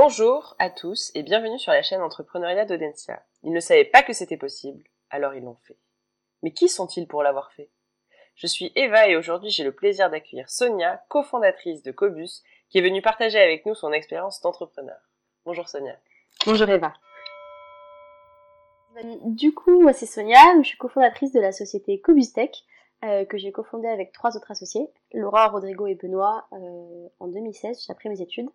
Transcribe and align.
Bonjour 0.00 0.54
à 0.60 0.70
tous 0.70 1.10
et 1.16 1.24
bienvenue 1.24 1.58
sur 1.58 1.72
la 1.72 1.82
chaîne 1.82 2.02
Entrepreneuriat 2.02 2.64
d'Audencia. 2.64 3.20
Ils 3.42 3.50
ne 3.50 3.58
savaient 3.58 3.84
pas 3.84 4.04
que 4.04 4.12
c'était 4.12 4.36
possible, 4.36 4.84
alors 5.10 5.34
ils 5.34 5.42
l'ont 5.42 5.58
fait. 5.66 5.76
Mais 6.44 6.52
qui 6.52 6.68
sont-ils 6.68 7.08
pour 7.08 7.24
l'avoir 7.24 7.50
fait? 7.50 7.68
Je 8.36 8.46
suis 8.46 8.70
Eva 8.76 9.08
et 9.08 9.16
aujourd'hui 9.16 9.50
j'ai 9.50 9.64
le 9.64 9.74
plaisir 9.74 10.08
d'accueillir 10.08 10.48
Sonia, 10.48 11.02
cofondatrice 11.08 11.82
de 11.82 11.90
Cobus, 11.90 12.44
qui 12.68 12.78
est 12.78 12.82
venue 12.82 13.02
partager 13.02 13.40
avec 13.40 13.66
nous 13.66 13.74
son 13.74 13.90
expérience 13.92 14.40
d'entrepreneur. 14.40 15.00
Bonjour 15.44 15.68
Sonia. 15.68 15.96
Bonjour 16.46 16.68
Eva. 16.68 16.94
Du 19.24 19.52
coup, 19.52 19.80
moi 19.82 19.92
c'est 19.92 20.06
Sonia, 20.06 20.62
je 20.62 20.68
suis 20.68 20.78
cofondatrice 20.78 21.32
de 21.32 21.40
la 21.40 21.50
société 21.50 22.00
Cobus 22.00 22.32
Tech, 22.32 22.52
euh, 23.04 23.24
que 23.24 23.38
j'ai 23.38 23.52
cofondé 23.52 23.86
avec 23.86 24.10
trois 24.10 24.36
autres 24.36 24.50
associés, 24.50 24.90
Laura, 25.12 25.46
Rodrigo 25.46 25.86
et 25.86 25.94
Benoît, 25.94 26.48
euh, 26.52 27.08
en 27.20 27.28
2016, 27.28 27.86
après 27.90 28.08
mes 28.08 28.20
études. 28.20 28.48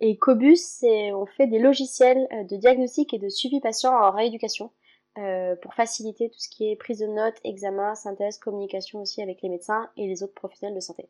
Et 0.00 0.18
Cobus, 0.18 0.84
on 0.84 1.24
fait 1.24 1.46
des 1.46 1.58
logiciels 1.58 2.28
euh, 2.34 2.44
de 2.44 2.56
diagnostic 2.56 3.14
et 3.14 3.18
de 3.18 3.30
suivi 3.30 3.60
patient 3.60 3.94
en 3.94 4.10
rééducation 4.10 4.72
pour 5.62 5.74
faciliter 5.74 6.30
tout 6.30 6.38
ce 6.38 6.48
qui 6.48 6.70
est 6.70 6.76
prise 6.76 7.00
de 7.00 7.08
notes, 7.08 7.40
examen, 7.42 7.96
synthèse, 7.96 8.38
communication 8.38 9.00
aussi 9.00 9.20
avec 9.20 9.42
les 9.42 9.48
médecins 9.48 9.90
et 9.96 10.06
les 10.06 10.22
autres 10.22 10.34
professionnels 10.34 10.76
de 10.76 10.80
santé. 10.80 11.08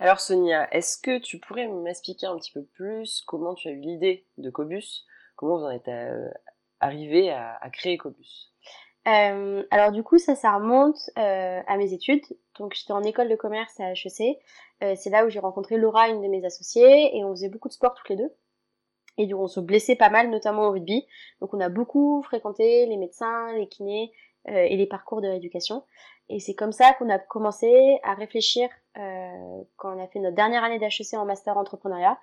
Alors 0.00 0.18
Sonia, 0.18 0.66
est-ce 0.74 1.00
que 1.00 1.18
tu 1.18 1.38
pourrais 1.38 1.68
m'expliquer 1.68 2.26
un 2.26 2.36
petit 2.36 2.50
peu 2.50 2.64
plus 2.64 3.22
comment 3.28 3.54
tu 3.54 3.68
as 3.68 3.70
eu 3.70 3.78
l'idée 3.78 4.26
de 4.38 4.50
Cobus? 4.50 5.06
Comment 5.36 5.58
vous 5.58 5.64
en 5.66 5.70
êtes 5.70 5.88
arrivé 6.80 7.30
à 7.30 7.70
créer 7.70 7.96
Cobus? 7.96 8.50
Euh, 9.06 9.62
alors 9.70 9.92
du 9.92 10.02
coup, 10.02 10.18
ça, 10.18 10.34
ça 10.34 10.54
remonte 10.54 10.98
euh, 11.18 11.60
à 11.66 11.76
mes 11.76 11.92
études. 11.92 12.24
Donc 12.58 12.74
j'étais 12.74 12.92
en 12.92 13.02
école 13.02 13.28
de 13.28 13.36
commerce 13.36 13.78
à 13.78 13.92
HEC. 13.92 14.38
Euh, 14.82 14.94
c'est 14.96 15.10
là 15.10 15.24
où 15.24 15.28
j'ai 15.28 15.38
rencontré 15.38 15.76
Laura, 15.76 16.08
une 16.08 16.22
de 16.22 16.28
mes 16.28 16.44
associées, 16.44 17.16
et 17.16 17.24
on 17.24 17.30
faisait 17.30 17.48
beaucoup 17.48 17.68
de 17.68 17.72
sport 17.72 17.94
toutes 17.94 18.08
les 18.08 18.16
deux. 18.16 18.32
Et 19.18 19.26
donc 19.26 19.40
on 19.40 19.46
se 19.46 19.60
blessait 19.60 19.96
pas 19.96 20.10
mal, 20.10 20.28
notamment 20.28 20.68
au 20.68 20.72
rugby. 20.72 21.06
Donc 21.40 21.54
on 21.54 21.60
a 21.60 21.68
beaucoup 21.68 22.22
fréquenté 22.22 22.86
les 22.86 22.96
médecins, 22.96 23.52
les 23.54 23.68
kinés 23.68 24.12
euh, 24.48 24.66
et 24.68 24.76
les 24.76 24.86
parcours 24.86 25.20
de 25.20 25.28
rééducation. 25.28 25.84
Et 26.28 26.40
c'est 26.40 26.54
comme 26.54 26.72
ça 26.72 26.92
qu'on 26.94 27.08
a 27.08 27.20
commencé 27.20 27.98
à 28.02 28.14
réfléchir, 28.14 28.68
euh, 28.98 29.62
quand 29.76 29.96
on 29.96 30.02
a 30.02 30.08
fait 30.08 30.18
notre 30.18 30.34
dernière 30.34 30.64
année 30.64 30.80
d'HEC 30.80 31.14
en 31.14 31.24
master 31.24 31.56
entrepreneuriat, 31.56 32.18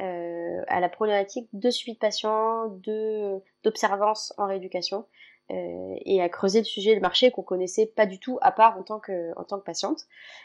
à 0.00 0.78
la 0.78 0.88
problématique 0.88 1.48
de 1.52 1.70
suivi 1.70 1.94
de 1.94 1.98
patients, 1.98 2.68
de 2.68 3.42
d'observance 3.64 4.32
en 4.38 4.46
rééducation 4.46 5.04
euh, 5.50 5.94
et 6.04 6.20
à 6.20 6.28
creuser 6.28 6.58
le 6.58 6.64
sujet 6.64 6.94
de 6.94 7.00
marché 7.00 7.30
qu'on 7.30 7.42
connaissait 7.42 7.86
pas 7.86 8.04
du 8.04 8.18
tout 8.18 8.38
à 8.42 8.52
part 8.52 8.78
en 8.78 8.82
tant 8.82 8.98
que 8.98 9.32
en 9.36 9.44
tant 9.44 9.58
que 9.58 9.64
patiente. 9.64 10.04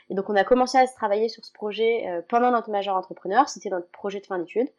Et 0.09 0.15
donc 0.15 0.29
on 0.29 0.35
a 0.35 0.43
commencé 0.45 0.77
à 0.77 0.87
se 0.87 0.95
travailler 0.95 1.27
sur 1.27 1.43
ce 1.43 1.51
projet 1.51 2.07
euh, 2.07 2.21
pendant 2.29 2.51
notre 2.51 2.69
major 2.69 2.95
entrepreneur, 2.95 3.49
c'était 3.49 3.69
notre 3.69 3.89
projet 3.89 4.21
de 4.21 4.25
fin 4.25 4.39
d'études. 4.39 4.69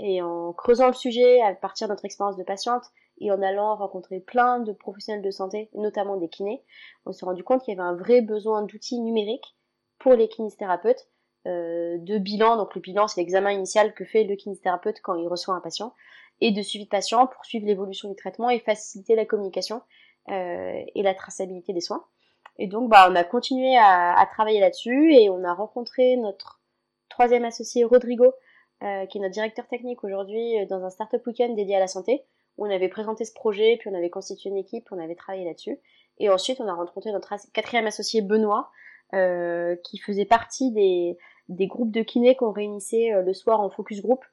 Et 0.00 0.22
en 0.22 0.52
creusant 0.52 0.88
le 0.88 0.94
sujet 0.94 1.40
à 1.42 1.54
partir 1.54 1.88
de 1.88 1.92
notre 1.92 2.04
expérience 2.04 2.36
de 2.36 2.44
patiente 2.44 2.84
et 3.20 3.32
en 3.32 3.42
allant 3.42 3.74
rencontrer 3.76 4.20
plein 4.20 4.60
de 4.60 4.72
professionnels 4.72 5.22
de 5.22 5.30
santé, 5.30 5.70
notamment 5.74 6.16
des 6.16 6.28
kinés, 6.28 6.62
on 7.04 7.12
s'est 7.12 7.26
rendu 7.26 7.42
compte 7.42 7.62
qu'il 7.62 7.74
y 7.74 7.78
avait 7.78 7.88
un 7.88 7.96
vrai 7.96 8.20
besoin 8.20 8.62
d'outils 8.62 9.00
numériques 9.00 9.56
pour 9.98 10.14
les 10.14 10.28
kinésithérapeutes, 10.28 11.08
euh, 11.46 11.98
de 11.98 12.18
bilan. 12.18 12.56
Donc 12.56 12.74
le 12.74 12.80
bilan, 12.80 13.08
c'est 13.08 13.20
l'examen 13.20 13.50
initial 13.50 13.94
que 13.94 14.04
fait 14.04 14.24
le 14.24 14.36
kinésithérapeute 14.36 15.00
quand 15.02 15.14
il 15.14 15.26
reçoit 15.26 15.54
un 15.54 15.60
patient 15.60 15.94
et 16.40 16.52
de 16.52 16.62
suivi 16.62 16.84
de 16.84 16.88
patient 16.88 17.26
pour 17.26 17.44
suivre 17.44 17.66
l'évolution 17.66 18.08
du 18.08 18.16
traitement 18.16 18.50
et 18.50 18.58
faciliter 18.60 19.14
la 19.14 19.24
communication 19.24 19.82
euh, 20.30 20.82
et 20.94 21.02
la 21.02 21.14
traçabilité 21.14 21.72
des 21.72 21.80
soins. 21.80 22.04
Et 22.58 22.66
donc, 22.66 22.90
bah, 22.90 23.08
on 23.10 23.14
a 23.14 23.24
continué 23.24 23.76
à, 23.76 24.26
travailler 24.32 24.60
là-dessus 24.60 25.14
et 25.14 25.30
on 25.30 25.44
a 25.44 25.54
rencontré 25.54 26.16
notre 26.16 26.60
troisième 27.08 27.44
associé 27.44 27.84
Rodrigo, 27.84 28.32
euh, 28.82 29.06
qui 29.06 29.18
est 29.18 29.20
notre 29.20 29.34
directeur 29.34 29.66
technique 29.66 30.04
aujourd'hui 30.04 30.60
euh, 30.60 30.66
dans 30.66 30.84
un 30.84 30.90
startup 30.90 31.24
week-end 31.26 31.52
dédié 31.54 31.76
à 31.76 31.80
la 31.80 31.86
santé, 31.86 32.24
on 32.56 32.68
avait 32.68 32.88
présenté 32.88 33.24
ce 33.24 33.32
projet, 33.32 33.76
puis 33.78 33.88
on 33.88 33.94
avait 33.94 34.10
constitué 34.10 34.50
une 34.50 34.56
équipe, 34.56 34.88
on 34.90 34.98
avait 34.98 35.14
travaillé 35.14 35.44
là-dessus. 35.44 35.78
Et 36.18 36.28
ensuite, 36.28 36.60
on 36.60 36.66
a 36.66 36.74
rencontré 36.74 37.12
notre 37.12 37.32
quatrième 37.52 37.86
associé 37.86 38.20
Benoît, 38.20 38.70
qui 39.12 39.98
faisait 39.98 40.24
partie 40.24 40.72
des, 40.72 41.16
des 41.48 41.68
groupes 41.68 41.92
de 41.92 42.02
kinés 42.02 42.34
qu'on 42.34 42.50
réunissait 42.50 43.10
le 43.24 43.32
soir 43.32 43.60
en 43.60 43.70
focus 43.70 44.02
group 44.02 44.24
euh, 44.24 44.26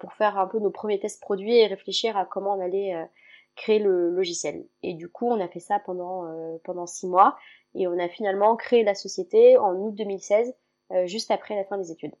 pour 0.00 0.12
faire 0.14 0.38
un 0.38 0.46
peu 0.46 0.58
nos 0.58 0.70
premiers 0.70 0.98
tests 0.98 1.20
produits 1.20 1.56
et 1.56 1.66
réfléchir 1.66 2.16
à 2.16 2.24
comment 2.24 2.54
on 2.54 2.60
allait 2.60 2.94
euh, 2.94 3.04
créer 3.56 3.78
le 3.78 4.10
logiciel. 4.10 4.64
Et 4.82 4.94
du 4.94 5.08
coup, 5.08 5.28
on 5.28 5.40
a 5.40 5.48
fait 5.48 5.60
ça 5.60 5.78
pendant 5.78 6.26
euh, 6.26 6.58
pendant 6.64 6.86
six 6.86 7.06
mois 7.06 7.36
et 7.74 7.86
on 7.86 7.98
a 7.98 8.08
finalement 8.08 8.56
créé 8.56 8.82
la 8.82 8.94
société 8.94 9.56
en 9.56 9.74
août 9.76 9.94
2016, 9.94 10.54
juste 11.04 11.30
après 11.30 11.54
la 11.54 11.64
fin 11.64 11.78
des 11.78 11.92
études. 11.92 12.14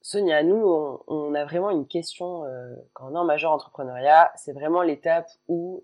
Sonia, 0.00 0.44
nous, 0.44 0.64
on, 1.08 1.34
a 1.34 1.44
vraiment 1.44 1.70
une 1.70 1.88
question 1.88 2.44
quand 2.92 3.10
on 3.10 3.16
est 3.16 3.18
en 3.18 3.24
major 3.24 3.52
entrepreneuriat. 3.52 4.30
C'est 4.36 4.52
vraiment 4.52 4.82
l'étape 4.82 5.28
où 5.48 5.82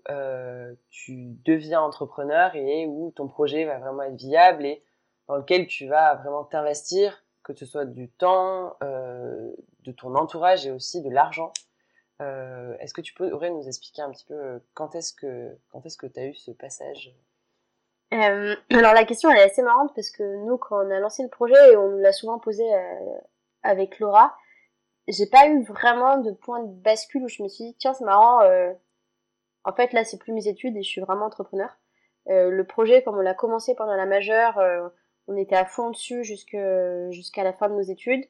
tu 0.89 1.35
deviens 1.43 1.81
entrepreneur 1.81 2.55
et 2.55 2.87
où 2.87 3.11
ton 3.13 3.27
projet 3.27 3.65
va 3.65 3.79
vraiment 3.79 4.03
être 4.03 4.15
viable 4.15 4.65
et 4.65 4.81
dans 5.27 5.35
lequel 5.35 5.67
tu 5.67 5.87
vas 5.87 6.15
vraiment 6.15 6.45
t'investir 6.45 7.23
que 7.43 7.53
ce 7.53 7.65
soit 7.65 7.85
du 7.85 8.09
temps, 8.09 8.77
euh, 8.81 9.51
de 9.81 9.91
ton 9.91 10.15
entourage 10.15 10.65
et 10.65 10.71
aussi 10.71 11.01
de 11.01 11.09
l'argent. 11.09 11.51
Euh, 12.21 12.75
est-ce 12.79 12.93
que 12.93 13.01
tu 13.01 13.13
pourrais 13.13 13.49
nous 13.49 13.67
expliquer 13.67 14.01
un 14.01 14.11
petit 14.11 14.25
peu 14.25 14.33
euh, 14.33 14.59
quand 14.73 14.95
est-ce 14.95 15.13
que 15.13 15.57
quand 15.69 15.81
que 15.81 16.07
tu 16.07 16.19
as 16.19 16.25
eu 16.25 16.35
ce 16.35 16.51
passage? 16.51 17.13
Alors 18.11 18.93
la 18.93 19.05
question 19.05 19.31
elle 19.31 19.39
est 19.39 19.51
assez 19.51 19.63
marrante 19.63 19.91
parce 19.95 20.11
que 20.11 20.23
nous 20.45 20.57
quand 20.57 20.85
on 20.85 20.91
a 20.91 20.99
lancé 20.99 21.23
le 21.23 21.29
projet 21.29 21.71
et 21.71 21.75
on 21.75 21.89
nous 21.89 21.97
l'a 21.97 22.13
souvent 22.13 22.37
posé 22.37 22.63
avec 23.63 23.97
Laura, 23.97 24.37
j'ai 25.07 25.25
pas 25.25 25.47
eu 25.47 25.63
vraiment 25.63 26.19
de 26.19 26.31
point 26.31 26.61
de 26.61 26.71
bascule 26.71 27.23
où 27.23 27.27
je 27.27 27.41
me 27.41 27.47
suis 27.47 27.63
dit 27.63 27.75
tiens 27.79 27.95
c'est 27.95 28.05
marrant 28.05 28.41
en 29.63 29.73
fait 29.73 29.93
là 29.93 30.03
c'est 30.03 30.19
plus 30.19 30.31
mes 30.31 30.47
études 30.47 30.77
et 30.77 30.83
je 30.83 30.89
suis 30.89 31.01
vraiment 31.01 31.25
entrepreneur. 31.25 31.75
le 32.27 32.61
projet 32.61 33.01
comme 33.01 33.17
on 33.17 33.21
l'a 33.21 33.33
commencé 33.33 33.73
pendant 33.73 33.95
la 33.95 34.05
majeure 34.05 34.59
on 35.27 35.37
était 35.37 35.55
à 35.55 35.65
fond 35.65 35.91
dessus 35.91 36.23
jusqu'à 36.23 37.43
la 37.43 37.53
fin 37.53 37.69
de 37.69 37.75
nos 37.75 37.81
études. 37.81 38.25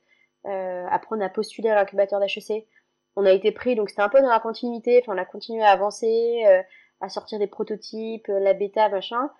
Euh, 0.46 0.86
après, 0.90 1.16
on 1.16 1.22
a 1.22 1.30
postulé 1.30 1.70
à 1.70 1.76
l'incubateur 1.76 2.20
d'HEC. 2.20 2.68
On 3.16 3.26
a 3.26 3.32
été 3.32 3.52
pris, 3.52 3.76
donc 3.76 3.90
c'était 3.90 4.02
un 4.02 4.10
peu 4.10 4.22
dans 4.22 4.30
la 4.30 4.40
continuité. 4.40 5.00
Enfin, 5.02 5.14
on 5.16 5.22
a 5.22 5.26
continué 5.26 5.64
à 5.64 5.72
avancer, 5.72 6.44
euh, 6.48 6.62
à 7.00 7.10
sortir 7.10 7.40
des 7.40 7.48
prototypes, 7.48 8.30
euh, 8.30 8.40
la 8.40 8.54
bêta, 8.54 8.90
machin. 8.90 9.32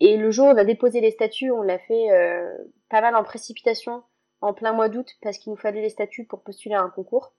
Et 0.00 0.16
le 0.16 0.30
jour 0.30 0.46
où 0.46 0.50
on 0.50 0.56
a 0.56 0.64
déposé 0.64 1.00
les 1.00 1.10
statuts, 1.10 1.50
on 1.50 1.62
l'a 1.62 1.78
fait 1.78 2.08
pas 2.88 3.02
mal 3.02 3.14
en 3.16 3.22
précipitation, 3.22 4.02
en 4.40 4.54
plein 4.54 4.72
mois 4.72 4.88
d'août, 4.88 5.06
parce 5.20 5.36
qu'il 5.36 5.52
nous 5.52 5.58
fallait 5.58 5.82
les 5.82 5.90
statuts 5.90 6.24
pour 6.24 6.42
postuler 6.42 6.74
à 6.74 6.80
un 6.80 6.88
concours. 6.88 7.34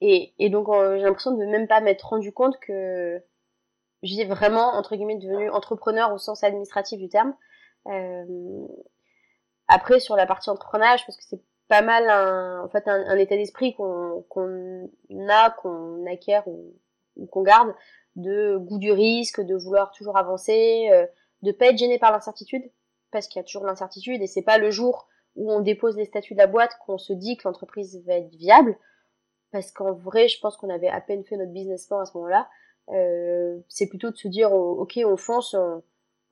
Et, 0.00 0.32
et 0.38 0.48
donc, 0.48 0.68
j'ai 0.72 1.02
l'impression 1.02 1.32
de 1.32 1.44
même 1.44 1.66
pas 1.66 1.80
m'être 1.80 2.08
rendu 2.08 2.32
compte 2.32 2.56
que 2.60 3.20
j'ai 4.04 4.24
vraiment, 4.26 4.74
entre 4.74 4.94
guillemets, 4.94 5.16
devenu 5.16 5.50
entrepreneur 5.50 6.12
au 6.12 6.18
sens 6.18 6.44
administratif 6.44 7.00
du 7.00 7.08
terme. 7.08 7.34
Euh, 7.86 8.66
après, 9.68 10.00
sur 10.00 10.16
la 10.16 10.26
partie 10.26 10.50
entrepreneuriat, 10.50 10.96
je 10.96 11.04
pense 11.04 11.16
que 11.16 11.24
c'est 11.24 11.42
pas 11.68 11.82
mal 11.82 12.10
un, 12.10 12.64
en 12.64 12.68
fait, 12.68 12.88
un, 12.88 13.16
état 13.16 13.36
d'esprit 13.36 13.74
qu'on 13.74 14.24
qu'on 14.28 14.90
a, 15.28 15.50
qu'on 15.50 16.04
acquiert 16.06 16.46
ou, 16.48 16.74
qu'on 17.30 17.42
garde, 17.42 17.72
de 18.16 18.56
goût 18.56 18.78
du 18.78 18.90
risque, 18.90 19.40
de 19.40 19.54
vouloir 19.54 19.92
toujours 19.92 20.16
avancer, 20.16 20.88
euh, 20.92 21.06
de 21.42 21.52
pas 21.52 21.66
être 21.66 21.78
gêné 21.78 21.98
par 21.98 22.10
l'incertitude, 22.10 22.62
parce 23.12 23.28
qu'il 23.28 23.38
y 23.38 23.40
a 23.40 23.44
toujours 23.44 23.64
l'incertitude 23.64 24.20
et 24.20 24.26
c'est 24.26 24.42
pas 24.42 24.58
le 24.58 24.70
jour 24.70 25.08
où 25.36 25.52
on 25.52 25.60
dépose 25.60 25.96
les 25.96 26.06
statuts 26.06 26.34
de 26.34 26.38
la 26.38 26.48
boîte 26.48 26.76
qu'on 26.84 26.98
se 26.98 27.12
dit 27.12 27.36
que 27.36 27.46
l'entreprise 27.46 28.02
va 28.04 28.14
être 28.14 28.34
viable, 28.34 28.76
parce 29.52 29.70
qu'en 29.70 29.92
vrai, 29.92 30.28
je 30.28 30.40
pense 30.40 30.56
qu'on 30.56 30.70
avait 30.70 30.88
à 30.88 31.00
peine 31.00 31.24
fait 31.24 31.36
notre 31.36 31.52
business 31.52 31.86
plan 31.86 32.00
à 32.00 32.04
ce 32.04 32.16
moment-là. 32.16 32.48
Euh, 32.88 33.60
c'est 33.68 33.86
plutôt 33.86 34.10
de 34.10 34.16
se 34.16 34.28
dire, 34.28 34.52
oh, 34.52 34.80
ok, 34.80 34.98
on 35.04 35.16
fonce, 35.16 35.54
on, 35.54 35.82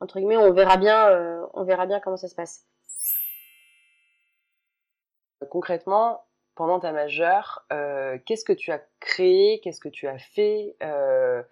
entre 0.01 0.19
guillemets, 0.19 0.37
on 0.37 0.53
verra 0.53 0.77
bien, 0.77 1.11
euh, 1.11 1.47
on 1.55 1.65
verra 1.65 1.87
bien 1.87 2.01
comment 2.01 2.17
ça 2.17 2.29
se 2.29 2.35
passe. 2.35 2.67
Concrètement, 5.51 6.25
pendant 6.55 6.81
ta 6.81 6.93
majeure, 6.93 7.65
euh, 7.73 8.19
qu'est-ce 8.27 8.45
que 8.45 8.53
tu 8.53 8.73
as 8.73 8.83
créé, 9.01 9.61
qu'est-ce 9.61 9.81
que 9.81 9.89
tu 9.89 10.07
as 10.07 10.19
fait? 10.19 10.77
Euh, 10.83 11.43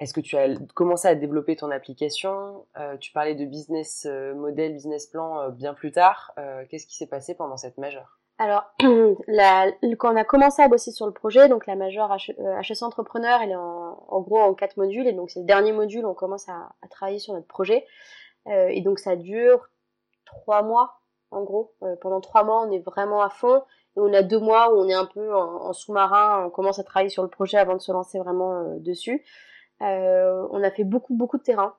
Est-ce 0.00 0.12
que 0.12 0.20
tu 0.20 0.36
as 0.36 0.48
commencé 0.74 1.06
à 1.06 1.14
développer 1.14 1.54
ton 1.56 1.70
application? 1.70 2.66
Tu 3.00 3.12
parlais 3.12 3.36
de 3.36 3.44
business 3.44 4.06
model, 4.34 4.72
business 4.72 5.06
plan 5.06 5.50
bien 5.50 5.72
plus 5.72 5.92
tard. 5.92 6.34
qu'est-ce 6.68 6.86
qui 6.86 6.96
s'est 6.96 7.06
passé 7.08 7.36
pendant 7.36 7.56
cette 7.56 7.78
majeure? 7.78 8.18
Alors, 8.38 8.64
la, 9.28 9.70
quand 9.98 10.12
on 10.12 10.16
a 10.16 10.24
commencé 10.24 10.60
à 10.60 10.68
bosser 10.68 10.90
sur 10.90 11.06
le 11.06 11.12
projet, 11.12 11.48
donc 11.48 11.66
la 11.66 11.76
majeure 11.76 12.12
HEC 12.12 12.36
euh, 12.40 12.84
Entrepreneur, 12.84 13.40
elle 13.40 13.52
est 13.52 13.56
en, 13.56 14.04
en, 14.08 14.20
gros 14.20 14.40
en 14.40 14.54
quatre 14.54 14.76
modules, 14.76 15.06
et 15.06 15.12
donc 15.12 15.30
c'est 15.30 15.40
le 15.40 15.46
dernier 15.46 15.72
module, 15.72 16.04
on 16.04 16.14
commence 16.14 16.48
à, 16.48 16.72
à 16.82 16.88
travailler 16.88 17.20
sur 17.20 17.32
notre 17.32 17.46
projet. 17.46 17.86
Euh, 18.48 18.68
et 18.68 18.80
donc 18.80 18.98
ça 18.98 19.16
dure 19.16 19.68
trois 20.24 20.62
mois, 20.62 21.00
en 21.30 21.42
gros. 21.42 21.74
Euh, 21.82 21.94
pendant 22.00 22.20
trois 22.20 22.42
mois, 22.42 22.66
on 22.66 22.70
est 22.70 22.80
vraiment 22.80 23.22
à 23.22 23.30
fond, 23.30 23.62
et 23.96 24.00
on 24.00 24.12
a 24.12 24.22
deux 24.22 24.40
mois 24.40 24.74
où 24.74 24.78
on 24.78 24.88
est 24.88 24.94
un 24.94 25.06
peu 25.06 25.34
en, 25.34 25.72
sous-marin, 25.72 26.44
on 26.44 26.50
commence 26.50 26.80
à 26.80 26.84
travailler 26.84 27.10
sur 27.10 27.22
le 27.22 27.28
projet 27.28 27.58
avant 27.58 27.74
de 27.74 27.80
se 27.80 27.92
lancer 27.92 28.18
vraiment 28.18 28.52
euh, 28.52 28.78
dessus. 28.80 29.24
on 29.80 30.62
a 30.62 30.70
fait 30.72 30.84
beaucoup, 30.84 31.14
beaucoup 31.14 31.38
de 31.38 31.44
terrain. 31.44 31.76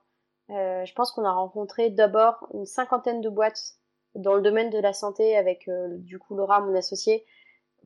je 0.49 0.93
pense 0.93 1.11
qu'on 1.11 1.25
a 1.25 1.31
rencontré 1.33 1.89
d'abord 1.89 2.47
une 2.53 2.65
cinquantaine 2.65 3.19
de 3.19 3.29
boîtes 3.29 3.75
dans 4.15 4.33
le 4.33 4.41
domaine 4.41 4.69
de 4.69 4.79
la 4.79 4.93
santé 4.93 5.37
avec 5.37 5.69
du 5.97 6.19
coup 6.19 6.35
Laura, 6.35 6.61
mon 6.61 6.75
associée, 6.75 7.25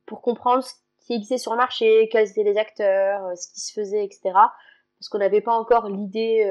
pour 0.06 0.22
comprendre 0.22 0.64
ce 0.64 0.74
qui 1.06 1.14
existait 1.14 1.38
sur 1.38 1.52
le 1.52 1.58
marché, 1.58 2.10
quels 2.12 2.30
étaient 2.30 2.44
les 2.44 2.58
acteurs, 2.58 3.38
ce 3.38 3.52
qui 3.54 3.62
se 3.62 3.74
faisait, 3.74 4.04
etc. 4.04 4.22
Parce 4.34 5.10
qu'on 5.10 5.18
n'avait 5.20 5.42
pas 5.42 5.54
encore 5.54 5.88
l'idée, 5.88 6.44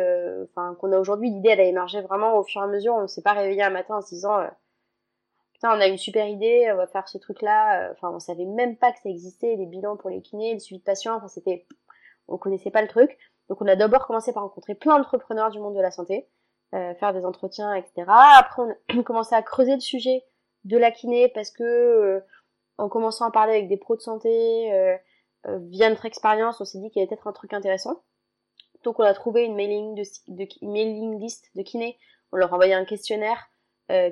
enfin 0.50 0.75
qu'on 0.80 0.92
a 0.92 0.98
aujourd'hui. 0.98 1.30
L'idée, 1.30 1.50
elle 1.50 1.60
a 1.60 1.64
émergé 1.64 2.00
vraiment 2.00 2.36
au 2.38 2.42
fur 2.42 2.60
et 2.60 2.64
à 2.64 2.66
mesure. 2.66 2.94
On 2.94 3.02
ne 3.02 3.06
s'est 3.06 3.22
pas 3.22 3.32
réveillé 3.32 3.62
un 3.62 3.70
matin 3.70 3.96
en 3.96 4.00
se 4.00 4.14
disant 4.14 4.38
putain, 5.58 5.76
on 5.76 5.80
a 5.80 5.88
une 5.88 5.98
super 5.98 6.28
idée, 6.28 6.70
on 6.72 6.76
va 6.76 6.86
faire 6.86 7.08
ce 7.08 7.19
truc-là. 7.19 7.90
Enfin, 7.92 8.10
on 8.12 8.20
savait 8.20 8.44
même 8.44 8.76
pas 8.76 8.92
que 8.92 8.98
ça 9.00 9.08
existait, 9.08 9.56
les 9.56 9.66
bilans 9.66 9.96
pour 9.96 10.08
les 10.08 10.22
kinés, 10.22 10.54
le 10.54 10.60
suivi 10.60 10.78
de 10.78 10.84
patients. 10.84 11.16
Enfin, 11.16 11.26
c'était, 11.26 11.66
on 12.28 12.38
connaissait 12.38 12.70
pas 12.70 12.80
le 12.80 12.88
truc. 12.88 13.19
Donc, 13.48 13.60
on 13.60 13.66
a 13.66 13.75
d'abord 13.75 14.06
commencé 14.06 14.32
par 14.32 14.44
rencontrer 14.44 14.76
plein 14.76 14.96
d'entrepreneurs 14.96 15.50
du 15.50 15.58
monde 15.58 15.75
de 15.75 15.80
la 15.80 15.90
santé, 15.90 16.28
euh, 16.74 16.94
faire 16.96 17.14
des 17.14 17.24
entretiens, 17.24 17.74
etc. 17.74 18.04
Après, 18.08 18.62
on 18.62 18.98
a 18.98 19.02
commencé 19.02 19.34
à 19.34 19.42
creuser 19.42 19.74
le 19.74 19.80
sujet 19.80 20.24
de 20.64 20.76
la 20.76 20.90
kiné 20.90 21.28
parce 21.28 21.50
que, 21.50 21.62
euh, 21.62 22.20
en 22.76 22.90
commençant 22.90 23.24
à 23.24 23.30
parler 23.30 23.54
avec 23.54 23.68
des 23.68 23.78
pros 23.78 23.96
de 23.96 24.02
santé, 24.02 24.72
euh, 24.72 24.96
via 25.46 25.88
notre 25.88 26.04
expérience, 26.04 26.60
on 26.60 26.66
s'est 26.66 26.78
dit 26.78 26.90
qu'il 26.90 27.00
y 27.00 27.02
avait 27.02 27.08
peut-être 27.08 27.26
un 27.26 27.32
truc 27.32 27.54
intéressant. 27.54 28.02
Donc, 28.84 29.00
on 29.00 29.02
a 29.02 29.14
trouvé 29.14 29.44
une 29.44 29.54
mailing, 29.54 29.94
de, 29.94 30.02
de, 30.28 30.46
mailing 30.60 31.18
list 31.18 31.50
de 31.54 31.62
kiné. 31.62 31.98
On 32.32 32.36
leur 32.36 32.52
envoyait 32.52 32.74
un 32.74 32.84
questionnaire 32.84 33.48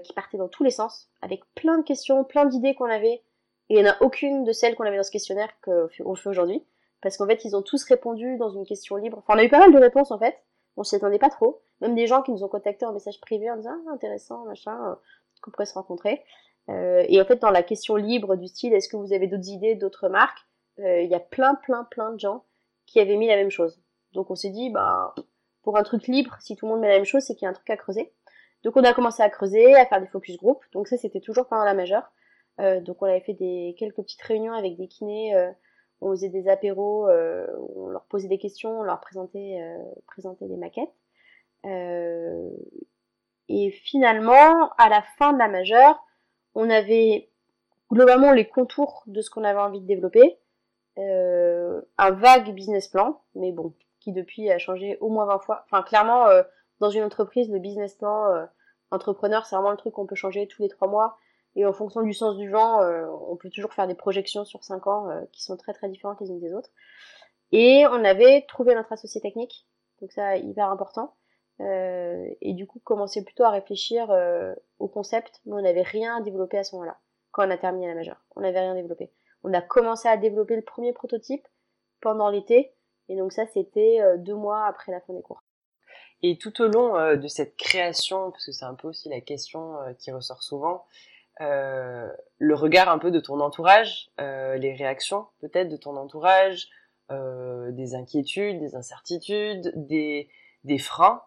qui 0.03 0.15
partait 0.15 0.39
dans 0.39 0.49
tous 0.49 0.65
les 0.65 0.71
sens, 0.71 1.11
avec 1.21 1.43
plein 1.55 1.77
de 1.77 1.83
questions, 1.83 2.25
plein 2.25 2.47
d'idées 2.47 2.75
qu'on 2.75 2.89
avait, 2.89 3.23
et 3.69 3.75
il 3.75 3.83
n'y 3.83 3.87
en 3.87 3.93
a 3.93 3.97
aucune 4.01 4.45
de 4.45 4.53
celles 4.53 4.75
qu'on 4.75 4.85
avait 4.85 4.97
dans 4.97 5.03
ce 5.03 5.11
questionnaire 5.11 5.51
qu'on 5.61 5.89
fait 5.89 6.03
aujourd'hui, 6.03 6.65
parce 7.03 7.19
qu'en 7.19 7.27
fait, 7.27 7.45
ils 7.45 7.55
ont 7.55 7.61
tous 7.61 7.85
répondu 7.85 8.39
dans 8.39 8.49
une 8.49 8.65
question 8.65 8.97
libre. 8.97 9.19
Enfin, 9.19 9.35
on 9.35 9.39
a 9.39 9.45
eu 9.45 9.51
pas 9.51 9.59
mal 9.59 9.71
de 9.71 9.79
réponses, 9.79 10.11
en 10.11 10.19
fait, 10.19 10.43
on 10.77 10.85
s'y 10.85 10.97
attendait 10.97 11.19
pas 11.19 11.31
trop, 11.31 11.63
même 11.81 11.95
des 11.95 12.07
gens 12.07 12.23
qui 12.23 12.31
nous 12.31 12.45
ont 12.45 12.49
contactés 12.49 12.87
en 12.87 12.93
message 12.93 13.21
privé 13.21 13.51
en 13.51 13.57
disant 13.57 13.77
ah, 13.89 13.93
intéressant, 13.93 14.45
machin, 14.45 14.91
euh, 14.91 14.95
qu'on 15.43 15.51
pourrait 15.51 15.67
se 15.67 15.75
rencontrer. 15.75 16.23
Euh, 16.69 17.05
et 17.09 17.21
en 17.21 17.25
fait, 17.25 17.37
dans 17.37 17.51
la 17.51 17.63
question 17.63 17.97
libre 17.97 18.37
du 18.37 18.49
style, 18.49 18.75
est-ce 18.75 18.89
que 18.89 18.97
vous 18.97 19.13
avez 19.13 19.27
d'autres 19.27 19.49
idées, 19.49 19.75
d'autres 19.75 20.09
marques, 20.09 20.41
euh, 20.81 21.01
il 21.01 21.11
y 21.11 21.15
a 21.15 21.21
plein, 21.21 21.55
plein, 21.55 21.85
plein 21.85 22.13
de 22.13 22.21
gens 22.21 22.45
qui 22.87 23.01
avaient 23.01 23.17
mis 23.17 23.29
la 23.29 23.37
même 23.37 23.51
chose. 23.51 23.81
Donc 24.13 24.31
on 24.31 24.35
s'est 24.35 24.51
dit, 24.51 24.71
bah, 24.71 25.15
pour 25.63 25.77
un 25.77 25.83
truc 25.83 26.07
libre, 26.07 26.37
si 26.41 26.57
tout 26.57 26.67
le 26.67 26.73
monde 26.73 26.81
met 26.81 26.89
la 26.89 26.97
même 26.97 27.05
chose, 27.05 27.23
c'est 27.23 27.35
qu'il 27.35 27.45
y 27.45 27.47
a 27.47 27.51
un 27.51 27.55
truc 27.55 27.71
à 27.71 27.77
creuser. 27.77 28.13
Donc 28.65 28.77
on 28.77 28.85
a 28.85 28.93
commencé 28.93 29.23
à 29.23 29.31
creuser, 29.31 29.75
à 29.75 29.87
faire 29.87 30.01
des 30.01 30.07
focus 30.07 30.37
group. 30.37 30.63
Donc 30.73 30.89
ça 30.89 30.97
c'était 30.97 31.21
toujours 31.21 31.47
pendant 31.47 31.65
la 31.65 31.75
majeure. 31.75 32.11
Donc 32.59 33.03
on 33.03 33.07
avait 33.07 33.21
fait 33.21 33.35
des 33.35 33.77
quelques 33.79 33.97
petites 33.97 34.23
réunions 34.23 34.55
avec 34.55 34.77
des 34.77 34.89
kinés. 34.89 35.35
Euh, 36.03 36.07
on 36.07 36.11
faisait 36.11 36.29
des 36.29 36.49
apéros, 36.49 37.09
euh, 37.09 37.47
on 37.75 37.89
leur 37.89 38.05
posait 38.05 38.29
des 38.29 38.39
questions, 38.39 38.81
on 38.81 38.83
leur 38.83 39.01
présentait, 39.01 39.59
présentait 40.07 40.47
des 40.47 40.57
maquettes. 40.57 40.95
et 43.49 43.71
finalement, 43.71 44.71
à 44.79 44.89
la 44.89 45.03
fin 45.19 45.33
de 45.33 45.39
la 45.39 45.49
majeure, 45.49 46.05
on 46.55 46.71
avait 46.71 47.29
globalement 47.91 48.33
les 48.33 48.47
contours 48.47 49.05
de 49.07 49.21
ce 49.21 49.31
qu'on 49.31 49.45
avait 49.45 49.61
envie 49.61 49.81
de 49.81 49.87
développer, 49.87 50.39
un 50.99 52.11
vague 52.13 52.55
business 52.55 52.89
plan, 52.89 53.21
mais 53.35 53.53
bon, 53.53 53.75
qui 54.01 54.13
depuis 54.13 54.51
a 54.51 54.59
changé 54.59 54.97
au 55.01 55.09
moins 55.09 55.27
20 55.27 55.39
fois. 55.41 55.65
Enfin, 55.67 55.83
clairement, 55.83 56.27
dans 56.81 56.91
une 56.91 57.03
entreprise, 57.03 57.51
le 57.51 57.59
business 57.59 57.95
plan 57.95 58.27
euh, 58.33 58.45
entrepreneur, 58.91 59.47
c'est 59.47 59.57
vraiment 59.57 59.71
le 59.71 59.77
truc 59.77 59.95
qu'on 59.95 60.07
peut 60.07 60.15
changer 60.15 60.47
tous 60.47 60.63
les 60.63 60.69
trois 60.69 60.89
mois. 60.89 61.19
Et 61.57 61.67
en 61.67 61.73
fonction 61.73 62.03
du 62.03 62.13
sens 62.13 62.37
du 62.37 62.51
vent, 62.51 62.83
euh, 62.83 63.07
on 63.29 63.37
peut 63.37 63.51
toujours 63.51 63.73
faire 63.73 63.87
des 63.87 63.95
projections 63.95 64.45
sur 64.45 64.63
cinq 64.63 64.87
ans 64.87 65.11
euh, 65.11 65.23
qui 65.33 65.43
sont 65.43 65.57
très 65.57 65.73
très 65.73 65.89
différentes 65.89 66.21
les 66.21 66.29
unes 66.29 66.39
des 66.39 66.55
autres. 66.55 66.71
Et 67.53 67.87
on 67.87 68.05
avait 68.05 68.45
trouvé 68.47 68.75
notre 68.75 68.93
associé 68.93 69.21
technique, 69.21 69.67
donc 70.01 70.13
ça 70.13 70.37
hyper 70.37 70.69
important. 70.71 71.15
et 71.59 72.53
du 72.55 72.67
coup, 72.67 72.81
commencer 72.81 73.25
plutôt 73.25 73.45
à 73.45 73.51
réfléchir 73.51 74.11
au 74.81 74.89
concept, 74.89 75.41
mais 75.47 75.55
on 75.55 75.63
n'avait 75.63 75.83
rien 75.83 76.21
développé 76.21 76.59
à 76.59 76.65
ce 76.65 76.75
moment-là, 76.75 76.99
quand 77.31 77.47
on 77.47 77.51
a 77.51 77.57
terminé 77.57 77.87
la 77.87 77.95
majeure. 77.95 78.21
On 78.35 78.41
n'avait 78.41 78.61
rien 78.61 78.75
développé. 78.75 79.13
On 79.45 79.55
a 79.55 79.63
commencé 79.63 80.09
à 80.09 80.17
développer 80.17 80.57
le 80.57 80.63
premier 80.63 80.93
prototype 80.93 81.47
pendant 82.01 82.31
l'été, 82.31 82.75
et 83.09 83.17
donc 83.17 83.33
ça, 83.33 83.47
c'était 83.47 84.01
deux 84.19 84.35
mois 84.35 84.67
après 84.67 84.91
la 84.91 85.01
fin 85.01 85.15
des 85.15 85.23
cours. 85.23 85.45
Et 86.23 86.39
tout 86.39 86.63
au 86.63 86.69
long 86.69 86.97
euh, 86.97 87.17
de 87.17 87.29
cette 87.29 87.57
création, 87.57 88.31
parce 88.31 88.47
que 88.47 88.53
c'est 88.53 88.65
un 88.65 88.75
peu 88.75 88.89
aussi 88.89 89.09
la 89.09 89.21
question 89.21 89.81
euh, 89.81 89.93
qui 89.93 90.11
ressort 90.11 90.43
souvent, 90.43 90.75
euh, 90.77 91.16
le 91.41 92.55
regard 92.55 92.89
un 92.89 92.99
peu 92.99 93.11
de 93.11 93.21
ton 93.21 93.41
entourage, 93.41 94.11
les 94.19 94.75
réactions 94.75 95.27
peut-être 95.41 95.69
de 95.69 95.77
ton 95.77 95.97
entourage, 95.97 96.69
des 97.11 97.95
inquiétudes, 97.95 98.59
des 98.59 98.75
incertitudes, 98.75 99.73
des, 99.75 100.29
des 100.65 100.79
freins, 100.79 101.23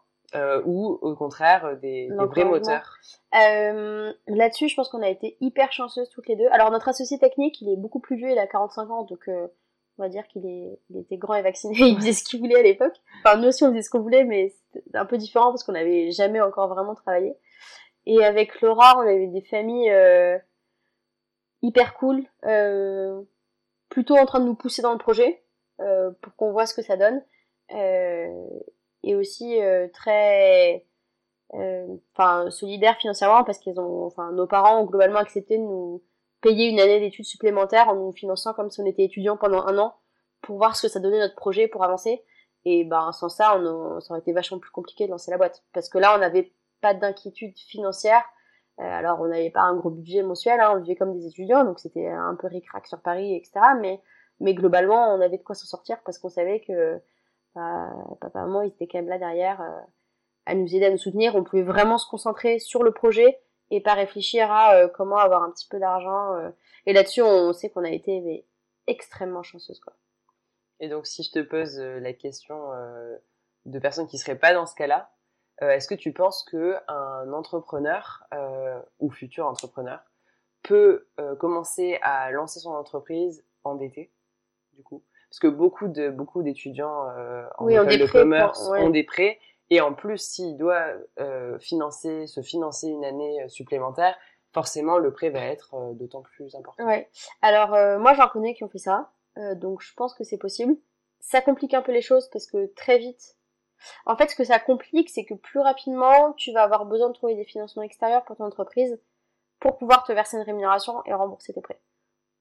ou 0.65 0.99
au 1.01 1.15
contraire 1.15 1.77
des, 1.81 2.07
des 2.07 2.25
vrais 2.25 2.45
moteurs 2.45 2.97
euh, 3.35 4.13
Là-dessus, 4.27 4.69
je 4.69 4.75
pense 4.75 4.89
qu'on 4.89 5.01
a 5.01 5.09
été 5.09 5.37
hyper 5.41 5.71
chanceuses 5.71 6.09
toutes 6.09 6.27
les 6.27 6.35
deux. 6.35 6.47
Alors 6.51 6.71
notre 6.71 6.87
associé 6.87 7.17
technique, 7.17 7.61
il 7.61 7.69
est 7.69 7.77
beaucoup 7.77 7.99
plus 7.99 8.15
vieux, 8.15 8.31
il 8.31 8.39
a 8.39 8.47
45 8.47 8.91
ans, 8.91 9.03
donc 9.03 9.29
on 9.99 10.03
va 10.03 10.09
dire 10.09 10.25
qu'il 10.27 10.77
était 10.95 11.17
grand 11.17 11.35
et 11.35 11.41
vacciné, 11.41 11.75
il 11.79 11.97
faisait 11.97 12.13
ce 12.13 12.23
qu'il 12.23 12.39
voulait 12.39 12.59
à 12.59 12.63
l'époque. 12.63 12.95
Enfin, 13.23 13.37
nous 13.37 13.49
aussi 13.49 13.63
on 13.63 13.69
faisait 13.69 13.81
ce 13.81 13.89
qu'on 13.89 13.99
voulait, 13.99 14.23
mais 14.23 14.53
c'était 14.71 14.97
un 14.97 15.05
peu 15.05 15.17
différent 15.17 15.49
parce 15.51 15.63
qu'on 15.63 15.73
n'avait 15.73 16.11
jamais 16.11 16.41
encore 16.41 16.69
vraiment 16.69 16.95
travaillé. 16.95 17.35
Et 18.11 18.25
avec 18.25 18.59
Laura, 18.61 18.95
on 18.97 19.01
avait 19.01 19.27
des 19.27 19.43
familles 19.43 19.91
euh, 19.91 20.35
hyper 21.61 21.93
cool, 21.93 22.25
euh, 22.43 23.21
plutôt 23.87 24.17
en 24.17 24.25
train 24.25 24.39
de 24.39 24.45
nous 24.45 24.55
pousser 24.55 24.81
dans 24.81 24.93
le 24.93 24.97
projet 24.97 25.43
euh, 25.79 26.09
pour 26.19 26.35
qu'on 26.35 26.51
voit 26.51 26.65
ce 26.65 26.73
que 26.73 26.81
ça 26.81 26.97
donne, 26.97 27.21
et 27.69 29.15
aussi 29.15 29.59
très, 29.93 30.87
enfin, 31.53 32.49
solidaires 32.49 32.97
financièrement 32.97 33.43
parce 33.43 33.59
qu'ils 33.59 33.79
ont, 33.79 34.07
enfin, 34.07 34.31
nos 34.31 34.47
parents 34.47 34.81
ont 34.81 34.85
globalement 34.85 35.19
accepté 35.19 35.59
de 35.59 35.63
nous 35.63 36.01
payer 36.41 36.67
une 36.67 36.79
année 36.79 36.99
d'études 36.99 37.25
supplémentaires 37.25 37.89
en 37.89 37.95
nous 37.95 38.11
finançant 38.11 38.53
comme 38.53 38.71
si 38.71 38.81
on 38.81 38.87
était 38.87 39.03
étudiant 39.03 39.37
pendant 39.37 39.61
un 39.67 39.77
an 39.77 39.93
pour 40.41 40.57
voir 40.57 40.75
ce 40.75 40.87
que 40.87 40.87
ça 40.87 40.99
donnait 40.99 41.19
notre 41.19 41.35
projet 41.35 41.67
pour 41.67 41.83
avancer. 41.83 42.23
Et 42.65 42.85
ben 42.85 43.11
sans 43.11 43.29
ça, 43.29 43.55
on, 43.55 43.99
ça 43.99 44.13
aurait 44.13 44.21
été 44.21 44.33
vachement 44.33 44.57
plus 44.57 44.71
compliqué 44.71 45.05
de 45.05 45.11
lancer 45.11 45.29
la 45.29 45.37
boîte 45.37 45.63
parce 45.73 45.89
que 45.89 45.99
là, 45.99 46.15
on 46.15 46.17
n'avait 46.17 46.51
pas 46.81 46.93
d'inquiétude 46.93 47.57
financière. 47.57 48.23
Euh, 48.79 48.83
alors 48.83 49.19
on 49.21 49.27
n'avait 49.27 49.51
pas 49.51 49.61
un 49.61 49.75
gros 49.75 49.89
budget 49.89 50.23
mensuel, 50.23 50.59
hein, 50.59 50.73
on 50.75 50.81
vivait 50.81 50.95
comme 50.95 51.13
des 51.13 51.27
étudiants, 51.27 51.65
donc 51.65 51.79
c'était 51.79 52.07
un 52.07 52.35
peu 52.35 52.47
ric-rac 52.47 52.87
sur 52.87 53.01
Paris, 53.01 53.35
etc. 53.35 53.59
Mais 53.79 54.01
mais 54.39 54.53
globalement, 54.53 55.13
on 55.13 55.21
avait 55.21 55.37
de 55.37 55.43
quoi 55.43 55.55
s'en 55.55 55.65
sortir 55.65 55.97
parce 56.05 56.17
qu'on 56.17 56.29
savait 56.29 56.61
que 56.61 57.01
bah, 57.55 57.93
papa 58.21 58.41
maman, 58.41 58.61
ils 58.61 58.69
étaient 58.69 58.87
quand 58.87 58.99
même 58.99 59.09
là 59.09 59.17
derrière 59.17 59.61
euh, 59.61 59.81
à 60.45 60.55
nous 60.55 60.73
aider, 60.73 60.85
à 60.85 60.91
nous 60.91 60.97
soutenir. 60.97 61.35
On 61.35 61.43
pouvait 61.43 61.63
vraiment 61.63 61.97
se 61.97 62.09
concentrer 62.09 62.59
sur 62.59 62.83
le 62.83 62.91
projet 62.91 63.39
et 63.69 63.81
pas 63.81 63.93
réfléchir 63.93 64.51
à 64.51 64.75
euh, 64.75 64.87
comment 64.87 65.17
avoir 65.17 65.43
un 65.43 65.51
petit 65.51 65.67
peu 65.67 65.79
d'argent. 65.79 66.35
Euh. 66.35 66.49
Et 66.85 66.93
là-dessus, 66.93 67.21
on 67.21 67.53
sait 67.53 67.69
qu'on 67.69 67.83
a 67.83 67.91
été 67.91 68.45
extrêmement 68.87 69.43
chanceuse. 69.43 69.81
Et 70.79 70.87
donc, 70.87 71.05
si 71.05 71.23
je 71.23 71.31
te 71.31 71.39
pose 71.39 71.77
la 71.77 72.13
question 72.13 72.71
de 73.65 73.79
personnes 73.79 74.07
qui 74.07 74.17
seraient 74.17 74.39
pas 74.39 74.53
dans 74.53 74.65
ce 74.65 74.73
cas-là, 74.75 75.11
est-ce 75.61 75.87
que 75.87 75.95
tu 75.95 76.13
penses 76.13 76.43
que 76.43 76.75
un 76.87 77.33
entrepreneur 77.33 78.23
ou 78.99 79.11
futur 79.11 79.45
entrepreneur 79.45 79.99
peut 80.63 81.07
commencer 81.39 81.99
à 82.01 82.31
lancer 82.31 82.59
son 82.59 82.71
entreprise 82.71 83.43
endetté, 83.63 84.11
du 84.73 84.83
coup? 84.83 85.03
Parce 85.29 85.39
que 85.39 85.47
beaucoup 85.47 85.87
de 85.87 86.09
beaucoup 86.09 86.43
d'étudiants 86.43 87.07
en 87.57 87.67
école 87.67 87.97
de 87.97 88.11
commerce 88.11 88.69
ont 88.69 88.89
des 88.89 89.03
prêts 89.03 89.39
et 89.69 89.81
en 89.81 89.93
plus, 89.93 90.17
s'il 90.17 90.57
doit 90.57 90.93
euh, 91.19 91.59
financer, 91.59 92.27
se 92.27 92.41
financer 92.41 92.87
une 92.87 93.05
année 93.05 93.43
euh, 93.43 93.47
supplémentaire, 93.47 94.17
forcément 94.51 94.97
le 94.97 95.13
prêt 95.13 95.29
va 95.29 95.41
être 95.41 95.75
euh, 95.75 95.93
d'autant 95.93 96.21
plus 96.21 96.55
important. 96.55 96.83
Ouais. 96.85 97.07
Alors 97.41 97.69
moi 97.99 98.13
j'en 98.13 98.27
connais 98.27 98.53
qui 98.55 98.63
ont 98.63 98.69
fait 98.69 98.79
ça, 98.79 99.11
donc 99.55 99.81
je 99.81 99.93
pense 99.93 100.13
que 100.13 100.23
c'est 100.23 100.37
possible. 100.37 100.75
Ça 101.19 101.41
complique 101.41 101.73
un 101.73 101.81
peu 101.81 101.91
les 101.91 102.01
choses 102.01 102.29
parce 102.29 102.47
que 102.47 102.73
très 102.75 102.97
vite, 102.97 103.37
en 104.05 104.15
fait 104.15 104.29
ce 104.29 104.35
que 104.35 104.43
ça 104.43 104.59
complique, 104.59 105.09
c'est 105.09 105.25
que 105.25 105.33
plus 105.33 105.59
rapidement 105.59 106.33
tu 106.33 106.51
vas 106.51 106.63
avoir 106.63 106.85
besoin 106.85 107.09
de 107.09 107.13
trouver 107.13 107.35
des 107.35 107.45
financements 107.45 107.83
extérieurs 107.83 108.23
pour 108.25 108.35
ton 108.35 108.45
entreprise 108.45 108.99
pour 109.59 109.77
pouvoir 109.77 110.03
te 110.03 110.13
verser 110.13 110.37
une 110.37 110.43
rémunération 110.43 111.03
et 111.05 111.13
rembourser 111.13 111.53
tes 111.53 111.61
prêts. 111.61 111.81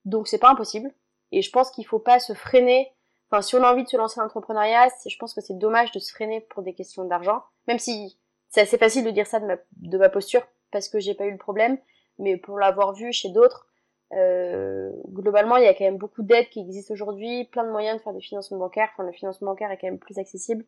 Donc 0.05 0.29
c'est 0.29 0.39
pas 0.39 0.51
impossible. 0.51 0.93
Et 1.33 1.43
je 1.43 1.51
pense 1.51 1.71
qu'il 1.71 1.85
faut 1.85 1.99
pas 1.99 2.21
se 2.21 2.33
freiner 2.33 2.93
Enfin, 3.31 3.43
si 3.43 3.55
on 3.57 3.63
a 3.63 3.71
envie 3.71 3.85
de 3.85 3.89
se 3.89 3.97
lancer 3.97 4.21
en 4.21 4.23
l'entrepreneuriat, 4.23 4.89
je 5.07 5.17
pense 5.19 5.35
que 5.35 5.41
c'est 5.41 5.59
dommage 5.59 5.93
de 5.93 5.99
se 5.99 6.13
freiner 6.13 6.41
pour 6.41 6.63
des 6.63 6.73
questions 6.73 7.05
d'argent. 7.05 7.43
Même 7.67 7.79
si 7.79 8.19
c'est 8.49 8.63
assez 8.63 8.79
facile 8.79 9.05
de 9.05 9.11
dire 9.11 9.27
ça 9.27 9.39
de 9.39 9.47
ma, 9.47 9.57
de 9.77 9.99
ma 9.99 10.09
posture 10.09 10.43
parce 10.71 10.89
que 10.89 10.99
j'ai 10.99 11.15
pas 11.15 11.27
eu 11.27 11.33
le 11.33 11.39
problème, 11.39 11.79
mais 12.19 12.37
pour 12.37 12.59
l'avoir 12.59 12.95
vu 12.95 13.13
chez 13.13 13.29
d'autres, 13.29 13.67
euh, 14.15 14.91
globalement, 15.09 15.57
il 15.57 15.65
y 15.65 15.69
a 15.69 15.75
quand 15.75 15.85
même 15.85 15.99
beaucoup 15.99 16.23
d'aides 16.23 16.49
qui 16.49 16.61
existent 16.61 16.95
aujourd'hui, 16.95 17.45
plein 17.45 17.65
de 17.65 17.71
moyens 17.71 17.99
de 17.99 18.03
faire 18.03 18.15
des 18.15 18.21
financements 18.21 18.59
bancaires. 18.59 18.89
Enfin, 18.95 19.05
le 19.05 19.13
financement 19.13 19.51
bancaire 19.51 19.71
est 19.71 19.77
quand 19.77 19.87
même 19.87 19.99
plus 19.99 20.19
accessible. 20.19 20.65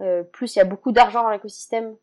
Euh, 0.00 0.22
plus 0.22 0.54
il 0.54 0.58
y 0.58 0.62
a 0.62 0.64
beaucoup 0.64 0.92
d'argent 0.92 1.22
dans 1.22 1.30
l'écosystème 1.30 1.96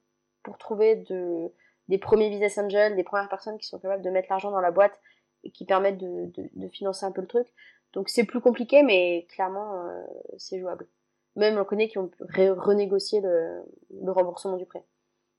pour 0.44 0.58
trouver 0.58 0.96
de, 0.96 1.52
des 1.88 1.98
premiers 1.98 2.30
business 2.30 2.58
angels, 2.58 2.96
des 2.96 3.04
premières 3.04 3.30
personnes 3.30 3.58
qui 3.58 3.68
sont 3.68 3.80
capables 3.80 4.04
de 4.04 4.10
mettre 4.10 4.28
l'argent 4.30 4.52
dans 4.52 4.62
la 4.62 4.72
boîte 4.72 5.00
et 5.44 5.52
qui 5.52 5.66
permettent 5.66 5.98
de, 5.98 6.68
financer 6.70 7.06
un 7.06 7.12
peu 7.12 7.22
le 7.22 7.28
truc. 7.28 7.48
Donc 7.94 8.10
c'est 8.10 8.26
plus 8.26 8.42
compliqué, 8.42 8.84
mais 8.84 9.26
clairement, 9.30 9.88
euh, 9.88 10.04
c'est 10.38 10.60
jouable. 10.60 10.88
Même 11.36 11.58
on 11.58 11.64
connaît 11.64 11.88
qui 11.88 11.98
ont 11.98 12.12
renégocié 12.20 13.22
le, 13.22 13.64
remboursement 14.12 14.58
du 14.58 14.66
prêt. 14.66 14.84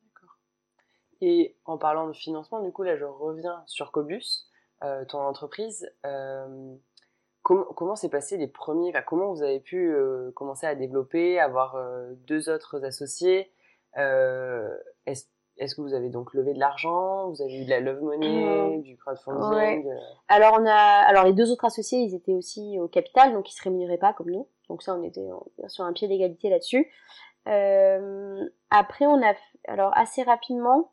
D'accord. 0.02 0.38
Et 1.20 1.56
en 1.64 1.78
parlant 1.78 2.06
de 2.06 2.12
financement, 2.12 2.60
du 2.60 2.72
coup, 2.72 2.82
là, 2.82 2.96
je 2.96 3.04
reviens 3.04 3.62
sur 3.66 3.92
Cobus, 3.92 4.48
euh, 4.82 5.04
ton 5.04 5.18
entreprise. 5.18 5.90
Comment 7.42 7.64
comment 7.64 7.96
s'est 7.96 8.08
passé 8.08 8.36
les 8.36 8.48
premiers, 8.48 8.90
enfin, 8.90 9.02
comment 9.02 9.32
vous 9.32 9.42
avez 9.42 9.60
pu 9.60 9.90
euh, 9.90 10.30
commencer 10.32 10.66
à 10.66 10.74
développer, 10.74 11.38
avoir 11.38 11.76
euh, 11.76 12.12
deux 12.26 12.48
autres 12.50 12.84
associés 12.84 13.50
euh, 13.96 14.68
Est-ce 15.06 15.74
que 15.74 15.80
vous 15.80 15.94
avez 15.94 16.08
donc 16.08 16.34
levé 16.34 16.54
de 16.54 16.58
l'argent 16.58 17.30
Vous 17.30 17.42
avez 17.42 17.60
eu 17.60 17.64
de 17.64 17.70
la 17.70 17.80
love 17.80 18.02
money, 18.02 18.78
du 18.80 18.96
crowdfunding 18.96 19.84
ouais. 19.84 19.84
Alors 20.28 20.56
on 20.60 20.66
a, 20.66 20.72
alors 20.72 21.24
les 21.24 21.32
deux 21.32 21.50
autres 21.50 21.64
associés, 21.64 21.98
ils 21.98 22.14
étaient 22.14 22.34
aussi 22.34 22.78
au 22.78 22.88
capital, 22.88 23.32
donc 23.32 23.50
ils 23.50 23.56
se 23.56 23.62
rémunéraient 23.62 23.98
pas 23.98 24.12
comme 24.12 24.30
nous. 24.30 24.48
Donc 24.68 24.82
ça, 24.82 24.94
on 24.94 25.02
était 25.02 25.26
sur 25.68 25.84
un 25.84 25.92
pied 25.92 26.08
d'égalité 26.08 26.50
là-dessus. 26.50 26.90
Après, 27.46 29.06
on 29.06 29.22
a, 29.22 29.34
alors 29.66 29.96
assez 29.96 30.22
rapidement, 30.22 30.92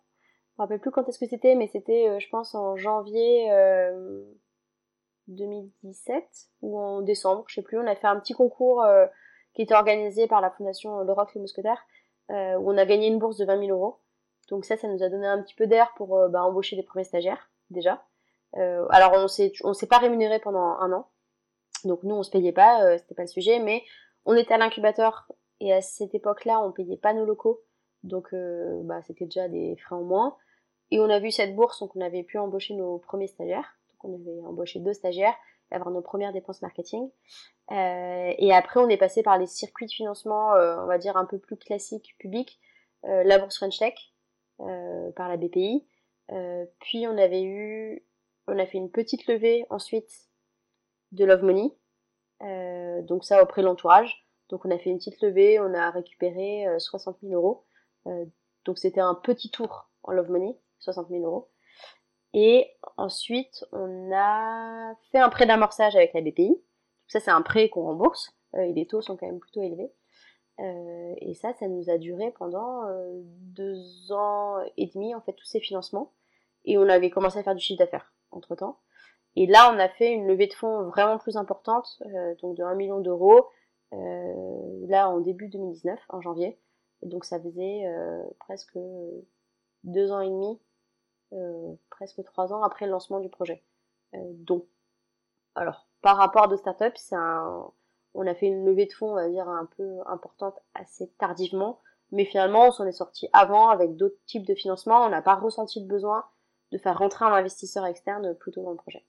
je 0.52 0.62
me 0.62 0.64
rappelle 0.64 0.80
plus 0.80 0.92
quand 0.92 1.08
est-ce 1.10 1.20
que 1.20 1.25
c'était, 1.25 1.56
mais 1.56 1.68
c'était, 1.68 2.18
je 2.18 2.30
pense, 2.30 2.56
en 2.56 2.78
janvier 2.78 3.50
2017 5.27 6.24
ou 6.62 6.79
en 6.79 7.01
décembre, 7.01 7.44
je 7.48 7.55
sais 7.55 7.62
plus. 7.62 7.79
On 7.79 7.88
a 7.88 7.96
fait 7.96 8.08
un 8.08 8.20
petit 8.20 8.34
concours 8.34 8.84
euh, 8.84 9.05
qui 9.53 9.62
était 9.62 9.74
organisé 9.74 10.27
par 10.27 10.41
la 10.41 10.51
fondation 10.51 11.00
Le 11.01 11.13
Rock 11.13 11.34
les 11.34 11.41
Mousquetaires, 11.41 11.86
euh, 12.32 12.55
où 12.58 12.72
on 12.72 12.77
a 12.77 12.86
gagné 12.86 13.08
une 13.08 13.20
bourse 13.20 13.38
de 13.38 13.46
20 13.46 13.60
000 13.60 13.72
euros. 13.72 14.00
Donc 14.50 14.65
ça, 14.65 14.77
ça 14.77 14.88
nous 14.88 15.01
a 15.03 15.10
donné 15.10 15.25
un 15.25 15.41
petit 15.41 15.55
peu 15.55 15.67
d'air 15.67 15.91
pour 15.96 16.17
euh, 16.17 16.29
bah, 16.29 16.44
embaucher 16.44 16.75
des 16.75 16.84
premiers 16.84 17.03
stagiaires 17.03 17.50
déjà. 17.70 18.03
Euh, 18.58 18.86
alors 18.89 19.13
on 19.15 19.27
s'est 19.27 19.51
on 19.63 19.74
s'est 19.74 19.88
pas 19.88 19.98
rémunéré 19.98 20.39
pendant 20.39 20.60
un 20.60 20.91
an, 20.94 21.10
donc 21.84 22.03
nous 22.03 22.15
on 22.15 22.24
se 22.24 22.32
payait 22.32 22.53
pas, 22.53 22.86
euh, 22.86 22.98
c'était 22.98 23.15
pas 23.15 23.24
le 23.24 23.27
sujet, 23.27 23.60
mais 23.60 23.84
on 24.24 24.36
était 24.36 24.53
à 24.53 24.58
l'incubateur 24.58 25.27
et 25.60 25.74
à 25.74 25.82
cette 25.82 26.15
époque-là 26.15 26.62
on 26.62 26.72
payait 26.72 26.96
pas 26.96 27.13
nos 27.13 27.25
locaux, 27.25 27.63
donc 28.03 28.34
bah 28.84 29.01
c'était 29.01 29.25
déjà 29.25 29.50
des 29.50 29.75
frais 29.77 29.96
en 29.96 30.03
moins. 30.03 30.38
Et 30.91 31.00
on 31.00 31.10
a 31.10 31.20
vu 31.20 31.32
cette 31.32 31.55
bourse, 31.55 31.79
donc 31.79 31.96
on 31.96 32.01
avait 32.01 32.24
pu 32.24 32.38
embaucher 32.38 32.75
nos 32.75 33.00
premiers 33.00 33.27
stagiaires, 33.27 33.77
on 34.04 34.14
avait 34.14 34.42
embauché 34.46 34.80
deux 34.80 34.94
stagiaires, 34.94 35.36
avoir 35.72 35.92
nos 35.92 36.02
premières 36.02 36.34
dépenses 36.34 36.62
marketing. 36.62 37.10
Euh, 37.72 38.34
et 38.38 38.54
après 38.54 38.80
on 38.80 38.90
est 38.90 38.98
passé 38.98 39.24
par 39.24 39.38
les 39.38 39.48
circuits 39.48 39.88
de 39.88 39.92
financement, 39.92 40.54
euh, 40.54 40.78
on 40.82 40.86
va 40.86 40.98
dire 40.98 41.18
un 41.18 41.25
peu 41.25 41.40
plus 41.40 41.58
classiques, 41.58 42.16
publics, 42.20 42.60
euh, 43.06 43.24
la 43.24 43.40
bourse 43.40 43.58
French 43.58 43.80
Tech 43.80 43.96
par 44.58 45.28
la 45.28 45.38
BPI. 45.38 45.86
Puis 46.80 47.08
on 47.08 47.18
avait 47.18 47.44
eu, 47.44 48.06
on 48.48 48.58
a 48.58 48.66
fait 48.66 48.78
une 48.78 48.90
petite 48.90 49.28
levée 49.28 49.66
ensuite 49.70 50.30
de 51.12 51.25
Love 51.25 51.44
Money, 51.44 51.72
donc 53.04 53.25
ça 53.25 53.44
auprès 53.44 53.62
de 53.62 53.68
l'entourage. 53.68 54.25
Donc 54.50 54.66
on 54.66 54.72
a 54.72 54.78
fait 54.78 54.90
une 54.90 54.98
petite 54.98 55.22
levée, 55.22 55.60
on 55.60 55.74
a 55.74 55.90
récupéré 55.90 56.68
euh, 56.68 56.80
60 56.80 57.18
000 57.22 57.34
euros. 57.34 57.66
Donc 58.66 58.78
c'était 58.78 59.02
un 59.02 59.16
petit 59.16 59.50
tour 59.50 59.90
en 60.04 60.12
Love 60.12 60.30
Money, 60.30 60.58
60 60.80 61.10
000 61.10 61.24
euros. 61.24 61.50
Et 62.38 62.70
ensuite 62.98 63.65
on 63.72 64.12
a 64.13 64.94
fait 65.12 65.20
un 65.20 65.30
prêt 65.30 65.46
d'amorçage 65.46 65.96
avec 65.96 66.13
la 66.13 66.22
BPI. 66.22 66.62
Ça 67.08 67.22
c'est 67.22 67.32
un 67.32 67.42
prêt 67.42 67.70
qu'on 67.70 67.84
rembourse, 67.84 68.36
euh, 68.56 68.62
et 68.62 68.74
les 68.74 68.86
taux 68.86 69.01
sont 69.01 69.18
quand 69.18 69.25
même 69.25 69.39
plutôt 69.39 69.62
élevés. 69.62 69.92
Euh, 70.60 71.13
et 71.18 71.34
ça, 71.34 71.54
ça 71.54 71.68
nous 71.68 71.89
a 71.89 71.98
duré 71.98 72.32
pendant 72.32 72.88
euh, 72.88 73.22
deux 73.24 74.12
ans 74.12 74.58
et 74.77 74.88
demi, 74.88 75.13
en 75.13 75.22
fait, 75.22 75.34
tous 75.34 75.46
ces 75.46 75.60
financements. 75.60 76.13
Et 76.63 76.77
on 76.77 76.88
avait 76.88 77.10
commencé 77.10 77.39
à 77.39 77.44
faire 77.44 77.56
du 77.56 77.62
chiffre 77.62 77.80
d'affaires 77.80 78.13
entre 78.32 78.56
temps. 78.56 78.80
Et 79.36 79.48
là, 79.48 79.72
on 79.74 79.80
a 79.80 79.89
fait 79.89 80.12
une 80.12 80.27
levée 80.27 80.48
de 80.48 80.54
fonds 80.54 80.84
vraiment 80.89 81.18
plus 81.18 81.36
importante, 81.36 82.01
donc 82.42 82.56
de 82.56 82.63
1 82.63 82.74
million 82.75 83.01
d'euros, 83.01 83.50
là 83.92 85.10
en 85.10 85.20
début 85.20 85.50
2019, 85.50 86.00
en 86.08 86.22
janvier. 86.22 86.58
Donc 87.01 87.25
ça 87.25 87.39
faisait 87.39 87.84
presque 88.39 88.77
deux 89.84 90.12
ans 90.13 90.22
et 90.22 90.30
demi, 90.30 90.58
presque 91.89 92.24
trois 92.24 92.54
ans 92.54 92.63
après 92.63 92.86
le 92.86 92.92
lancement 92.92 93.20
du 93.20 93.30
projet. 93.30 93.63
Euh, 94.13 94.20
donc, 94.24 94.65
alors, 95.56 95.88
par 96.01 96.18
rapport 96.18 96.51
c'est 96.96 97.15
un, 97.15 97.72
on 98.13 98.27
a 98.27 98.36
fait 98.36 98.48
une 98.48 98.65
levée 98.65 98.86
de 98.86 98.94
fonds, 98.94 99.12
on 99.12 99.15
va 99.15 99.30
dire, 99.30 99.48
un 99.48 99.65
peu 99.77 100.00
importante 100.06 100.60
assez 100.74 101.10
tardivement, 101.18 101.82
mais 102.12 102.25
finalement, 102.25 102.68
on 102.68 102.72
s'en 102.72 102.86
est 102.86 102.92
sorti 102.92 103.27
avant 103.34 103.70
avec 103.70 103.96
d'autres 103.96 104.20
types 104.25 104.46
de 104.46 104.56
financement. 104.56 105.04
On 105.06 105.10
n'a 105.10 105.22
pas 105.22 105.36
ressenti 105.36 105.82
le 105.82 105.88
besoin 105.88 106.25
de 106.72 106.77
faire 106.77 106.98
rentrer 106.98 107.25
un 107.25 107.34
investisseur 107.34 107.86
externe 107.86 108.36
plutôt 108.36 108.63
dans 108.63 108.72
le 108.72 108.77
projet. 108.77 109.06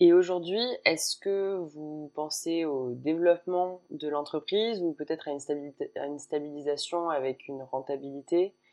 Et 0.00 0.12
aujourd'hui, 0.12 0.62
est-ce 0.84 1.16
que 1.16 1.56
vous 1.56 2.12
pensez 2.14 2.64
au 2.64 2.92
développement 2.92 3.82
de 3.90 4.08
l'entreprise 4.08 4.80
ou 4.80 4.92
peut-être 4.92 5.26
à 5.26 5.32
une, 5.32 6.18
stabilisation 6.20 7.10
avec 7.10 7.48
une 7.48 7.62
rentabilité 7.62 8.54
Euh, 8.54 8.67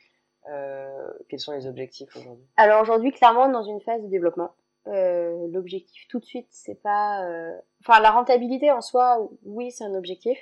Quels 1.30 1.40
sont 1.40 1.54
les 1.54 1.68
objectifs 1.68 2.16
aujourd'hui? 2.16 2.46
Alors 2.58 2.82
aujourd'hui, 2.82 3.12
clairement, 3.12 3.50
dans 3.50 3.64
une 3.64 3.82
phase 3.82 4.02
de 4.04 4.08
développement. 4.08 4.52
Euh, 4.88 5.48
L'objectif 5.52 6.08
tout 6.10 6.20
de 6.20 6.26
suite, 6.26 6.48
c'est 6.52 6.82
pas. 6.82 7.26
euh, 7.26 7.58
Enfin, 7.82 8.00
la 8.00 8.12
rentabilité 8.12 8.72
en 8.72 8.82
soi, 8.82 9.28
oui, 9.44 9.72
c'est 9.72 9.84
un 9.84 9.96
objectif. 9.96 10.38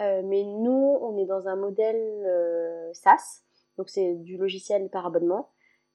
Euh, 0.00 0.22
mais 0.24 0.42
nous, 0.44 0.98
on 1.00 1.16
est 1.18 1.26
dans 1.26 1.48
un 1.48 1.56
modèle 1.56 1.96
euh, 2.26 2.92
SaaS, 2.92 3.42
donc 3.78 3.88
c'est 3.88 4.14
du 4.14 4.36
logiciel 4.36 4.88
par 4.90 5.06
abonnement. 5.06 5.48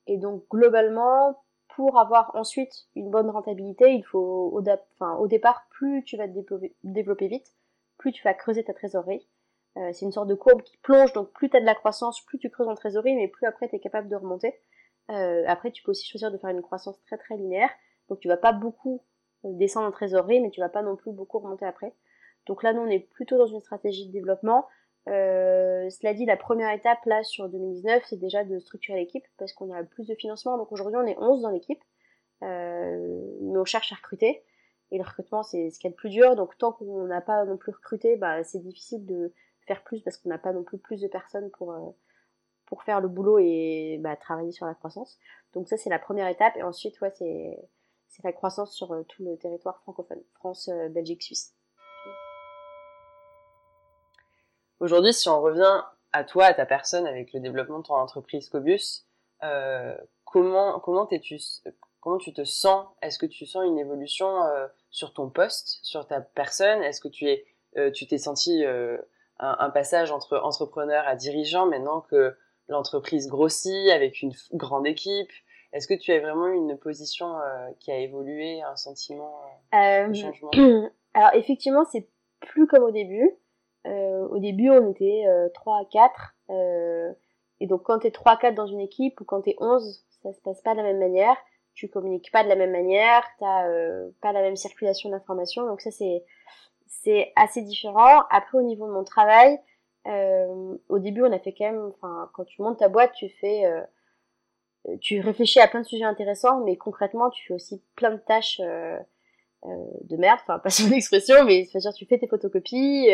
Et 0.08 0.18
donc 0.18 0.44
globalement, 0.50 1.38
pour 1.76 2.00
avoir 2.00 2.32
ensuite 2.36 2.88
une 2.96 3.12
bonne 3.12 3.30
rentabilité, 3.30 3.92
il 3.92 4.04
faut 4.04 4.52
au, 4.54 4.64
enfin, 5.00 5.16
au 5.18 5.28
départ, 5.28 5.68
plus 5.70 6.04
tu 6.04 6.18
vas 6.18 6.28
te 6.28 6.34
développer 6.84 7.28
vite, 7.28 7.54
plus 7.98 8.12
tu 8.12 8.24
vas 8.24 8.34
creuser 8.34 8.64
ta 8.64 8.74
trésorerie. 8.74 9.28
Euh, 9.78 9.92
c'est 9.94 10.06
une 10.06 10.12
sorte 10.12 10.28
de 10.28 10.36
courbe 10.36 10.64
qui 10.64 10.78
plonge, 10.78 11.14
donc 11.14 11.32
plus 11.32 11.50
tu 11.50 11.58
as 11.58 11.62
de 11.62 11.66
la 11.66 11.76
croissance, 11.76 12.24
plus 12.26 12.38
tu 12.38 12.50
creuses 12.50 12.68
en 12.68 12.76
trésorerie, 12.76 13.16
mais 13.16 13.28
plus 13.28 13.46
après 13.46 13.70
tu 13.70 13.76
es 13.76 13.80
capable 13.80 14.10
de 14.10 14.16
remonter. 14.16 14.54
Euh, 15.10 15.44
après, 15.48 15.72
tu 15.72 15.84
peux 15.84 15.92
aussi 15.92 16.08
choisir 16.08 16.32
de 16.32 16.38
faire 16.38 16.50
une 16.50 16.62
croissance 16.62 17.02
très 17.04 17.18
très 17.18 17.38
linéaire, 17.38 17.70
donc 18.10 18.20
tu 18.20 18.28
vas 18.28 18.38
pas 18.38 18.54
beaucoup 18.54 19.04
euh, 19.46 19.50
descendre 19.54 19.88
en 19.88 19.92
trésorerie, 19.92 20.40
mais 20.42 20.50
tu 20.52 20.60
vas 20.60 20.70
pas 20.70 20.82
non 20.84 20.96
plus 20.96 21.12
beaucoup 21.12 21.40
remonter 21.40 21.66
après. 21.66 21.94
Donc 22.48 22.64
là, 22.64 22.74
nous, 22.74 22.82
on 22.82 22.88
est 22.88 23.00
plutôt 23.00 23.38
dans 23.38 23.48
une 23.48 23.60
stratégie 23.60 24.08
de 24.08 24.12
développement. 24.12 24.68
Euh, 25.08 25.90
cela 25.90 26.14
dit, 26.14 26.26
la 26.26 26.38
première 26.38 26.72
étape 26.72 27.04
là 27.06 27.24
sur 27.24 27.50
2019, 27.50 28.04
c'est 28.06 28.20
déjà 28.20 28.44
de 28.44 28.60
structurer 28.60 29.00
l'équipe 29.00 29.26
parce 29.38 29.54
qu'on 29.54 29.72
a 29.72 29.84
plus 29.84 30.08
de 30.08 30.16
financement. 30.16 30.58
Donc 30.58 30.72
aujourd'hui, 30.72 31.00
on 31.02 31.08
est 31.08 31.18
11 31.18 31.42
dans 31.42 31.50
l'équipe, 31.50 31.82
euh, 32.44 33.20
mais 33.42 33.58
on 33.58 33.66
cherche 33.66 33.92
à 33.92 33.96
recruter. 33.96 34.44
Et 34.92 34.98
le 34.98 35.04
recrutement, 35.04 35.42
c'est 35.44 35.70
ce 35.70 35.80
qu'il 35.80 35.90
y 35.90 35.92
a 35.92 35.96
de 35.96 35.98
plus 35.98 36.10
dur. 36.10 36.36
Donc 36.36 36.58
tant 36.58 36.72
qu'on 36.72 37.06
n'a 37.06 37.22
pas 37.22 37.46
non 37.46 37.58
plus 37.58 37.72
recruté, 37.72 38.16
bah, 38.18 38.44
c'est 38.44 38.60
difficile 38.60 39.06
de 39.06 39.34
faire 39.68 39.84
plus 39.84 40.02
parce 40.02 40.18
qu'on 40.18 40.30
n'a 40.30 40.38
pas 40.38 40.54
non 40.54 40.64
plus 40.64 40.78
plus 40.78 41.02
de 41.02 41.08
personnes 41.08 41.50
pour, 41.52 41.72
euh, 41.72 41.92
pour 42.66 42.84
faire 42.84 43.02
le 43.02 43.08
boulot 43.08 43.38
et 43.40 44.00
bah, 44.02 44.16
travailler 44.16 44.52
sur 44.52 44.66
la 44.66 44.74
croissance. 44.74 45.20
Donc 45.54 45.68
ça, 45.68 45.78
c'est 45.78 45.90
la 45.90 46.00
première 46.00 46.28
étape. 46.28 46.56
Et 46.56 46.64
ensuite, 46.64 47.00
ouais, 47.02 47.12
c'est 47.12 47.58
la 48.24 48.32
croissance 48.32 48.74
sur 48.74 48.94
euh, 48.94 49.04
tout 49.04 49.24
le 49.24 49.38
territoire 49.38 49.80
francophone, 49.82 50.22
France, 50.36 50.70
euh, 50.70 50.90
Belgique, 50.90 51.24
Suisse. 51.24 51.54
Aujourd'hui, 54.80 55.14
si 55.14 55.30
on 55.30 55.42
revient 55.42 55.84
à 56.12 56.24
toi, 56.24 56.46
à 56.46 56.54
ta 56.54 56.66
personne, 56.66 57.06
avec 57.06 57.34
le 57.34 57.40
développement 57.40 57.80
de 57.80 57.84
ton 57.84 57.96
entreprise 57.96 58.50
Cobus, 58.50 59.06
euh, 59.44 59.96
comment 60.26 60.80
comment 60.80 61.06
t'es-tu 61.06 61.40
comment 62.00 62.18
tu 62.18 62.34
te 62.34 62.44
sens? 62.44 62.88
Est-ce 63.02 63.20
que 63.20 63.26
tu 63.26 63.46
sens 63.46 63.66
une 63.66 63.78
évolution 63.78 64.34
sur 64.90 65.14
ton 65.14 65.30
poste, 65.30 65.80
sur 65.84 66.08
ta 66.08 66.20
personne? 66.22 66.82
Est-ce 66.84 67.00
que 67.00 67.08
tu 67.08 67.28
es 67.28 67.46
tu 67.92 68.08
t'es 68.08 68.18
senti 68.18 68.64
un, 69.42 69.56
un 69.60 69.70
passage 69.70 70.12
entre 70.12 70.38
entrepreneur 70.38 71.04
à 71.08 71.16
dirigeant 71.16 71.66
maintenant 71.66 72.02
que 72.02 72.36
l'entreprise 72.70 73.28
grossit 73.28 73.90
avec 73.92 74.22
une 74.22 74.32
grande 74.54 74.88
équipe 74.88 75.32
Est-ce 75.74 75.88
que 75.88 75.94
tu 75.94 76.12
as 76.14 76.20
vraiment 76.20 76.48
une 76.48 76.78
position 76.78 77.38
euh, 77.40 77.70
qui 77.80 77.92
a 77.92 77.98
évolué, 77.98 78.62
un 78.62 78.76
sentiment 78.78 79.42
Euh, 79.74 80.08
de 80.08 80.14
changement? 80.14 80.52
alors 81.14 81.34
effectivement, 81.34 81.84
c'est 81.92 82.08
plus 82.40 82.68
comme 82.68 82.84
au 82.84 82.92
début. 82.92 83.30
Euh, 83.88 84.28
au 84.28 84.40
début, 84.40 84.70
on 84.70 84.92
était 84.92 85.24
euh, 85.28 85.50
3 85.54 85.80
à 85.82 85.86
4. 85.92 86.36
euh, 86.52 87.12
et 87.60 87.68
donc 87.68 87.84
quand 87.84 88.00
t'es 88.00 88.12
3 88.12 88.32
à 88.34 88.38
4 88.38 88.56
dans 88.56 88.68
une 88.68 88.80
équipe 88.80 89.20
ou 89.22 89.24
quand 89.26 89.42
t'es 89.42 89.56
11, 89.60 90.04
ça 90.24 90.34
se 90.34 90.42
passe 90.42 90.62
pas 90.62 90.72
de 90.74 90.78
la 90.78 90.84
même 90.84 91.00
manière. 91.00 91.36
Tu 91.74 91.88
communiques 91.90 92.32
pas 92.32 92.44
de 92.44 92.50
la 92.50 92.56
même 92.56 92.72
manière, 92.72 93.24
t'as 93.40 93.68
euh, 93.70 94.10
pas 94.22 94.34
la 94.34 94.42
même 94.42 94.56
circulation 94.58 95.10
d'informations. 95.10 95.66
Donc 95.66 95.80
ça, 95.82 95.90
c'est 95.92 96.24
c'est 96.92 97.32
assez 97.36 97.62
différent. 97.62 98.24
Après, 98.30 98.58
au 98.58 98.62
niveau 98.62 98.86
de 98.86 98.92
mon 98.92 99.04
travail, 99.04 99.60
euh, 100.08 100.78
au 100.90 101.00
début, 101.00 101.24
on 101.24 101.32
a 101.32 101.40
fait 101.40 101.54
quand 101.54 101.66
même... 101.66 101.92
Enfin, 101.96 102.30
quand 102.34 102.46
tu 102.46 102.62
montes 102.62 102.80
ta 102.80 102.90
boîte, 102.90 103.14
tu 103.14 103.30
fais... 103.30 103.66
euh, 103.66 103.82
tu 105.00 105.20
réfléchis 105.20 105.60
à 105.60 105.68
plein 105.68 105.82
de 105.82 105.86
sujets 105.86 106.04
intéressants, 106.04 106.64
mais 106.64 106.76
concrètement, 106.76 107.30
tu 107.30 107.48
fais 107.48 107.54
aussi 107.54 107.82
plein 107.96 108.12
de 108.12 108.20
tâches... 108.20 108.60
euh, 108.64 109.00
euh, 109.66 109.86
de 110.06 110.18
merde, 110.18 110.40
enfin 110.42 110.58
pas 110.64 110.72
sur 110.72 110.90
l'expression, 110.90 111.44
mais 111.46 111.66
c'est-à-dire 111.66 111.94
tu 111.94 112.08
fais 112.08 112.18
tes 112.18 112.28
photocopies, 112.28 113.10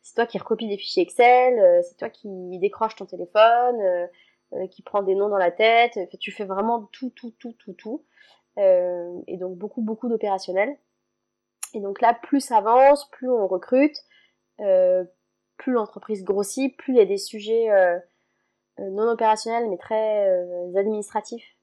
c'est 0.00 0.14
toi 0.14 0.24
qui 0.24 0.38
recopies 0.38 0.66
des 0.66 0.78
fichiers 0.78 1.02
Excel, 1.02 1.82
c'est 1.84 1.98
toi 1.98 2.08
qui 2.08 2.58
décroche 2.58 2.96
ton 2.96 3.04
téléphone, 3.04 4.08
qui 4.70 4.80
prend 4.80 5.02
des 5.02 5.14
noms 5.14 5.28
dans 5.28 5.36
la 5.36 5.50
tête, 5.50 5.98
tu 6.18 6.32
fais 6.32 6.46
vraiment 6.46 6.88
tout, 6.92 7.10
tout, 7.10 7.32
tout, 7.38 7.52
tout, 7.52 7.74
tout, 7.74 8.02
et 8.56 9.36
donc 9.36 9.58
beaucoup, 9.58 9.82
beaucoup 9.82 10.08
d'opérationnel. 10.08 10.74
Et 11.74 11.80
donc 11.80 12.00
là, 12.00 12.14
plus 12.14 12.40
ça 12.40 12.58
avance, 12.58 13.08
plus 13.10 13.30
on 13.30 13.46
recrute, 13.46 13.96
euh, 14.60 15.04
plus 15.56 15.72
l'entreprise 15.72 16.24
grossit, 16.24 16.76
plus 16.76 16.94
il 16.94 16.96
y 16.96 17.00
a 17.00 17.06
des 17.06 17.18
sujets 17.18 17.70
euh, 17.70 17.98
non 18.78 19.08
opérationnels 19.10 19.68
mais 19.68 19.76
très 19.76 20.26
administratifs 20.76 21.56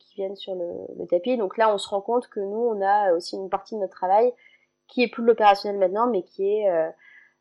qui 0.00 0.14
viennent 0.16 0.36
sur 0.36 0.54
le, 0.56 0.66
le, 0.98 1.06
tapis. 1.06 1.36
Donc 1.36 1.56
là, 1.56 1.72
on 1.72 1.78
se 1.78 1.88
rend 1.88 2.00
compte 2.00 2.28
que 2.28 2.40
nous, 2.40 2.58
on 2.58 2.80
a 2.80 3.12
aussi 3.12 3.36
une 3.36 3.48
partie 3.48 3.76
de 3.76 3.80
notre 3.80 3.94
travail 3.94 4.32
qui 4.88 5.02
est 5.02 5.08
plus 5.08 5.22
de 5.22 5.28
l'opérationnel 5.28 5.78
maintenant, 5.78 6.08
mais 6.08 6.24
qui 6.24 6.44
est 6.44 6.68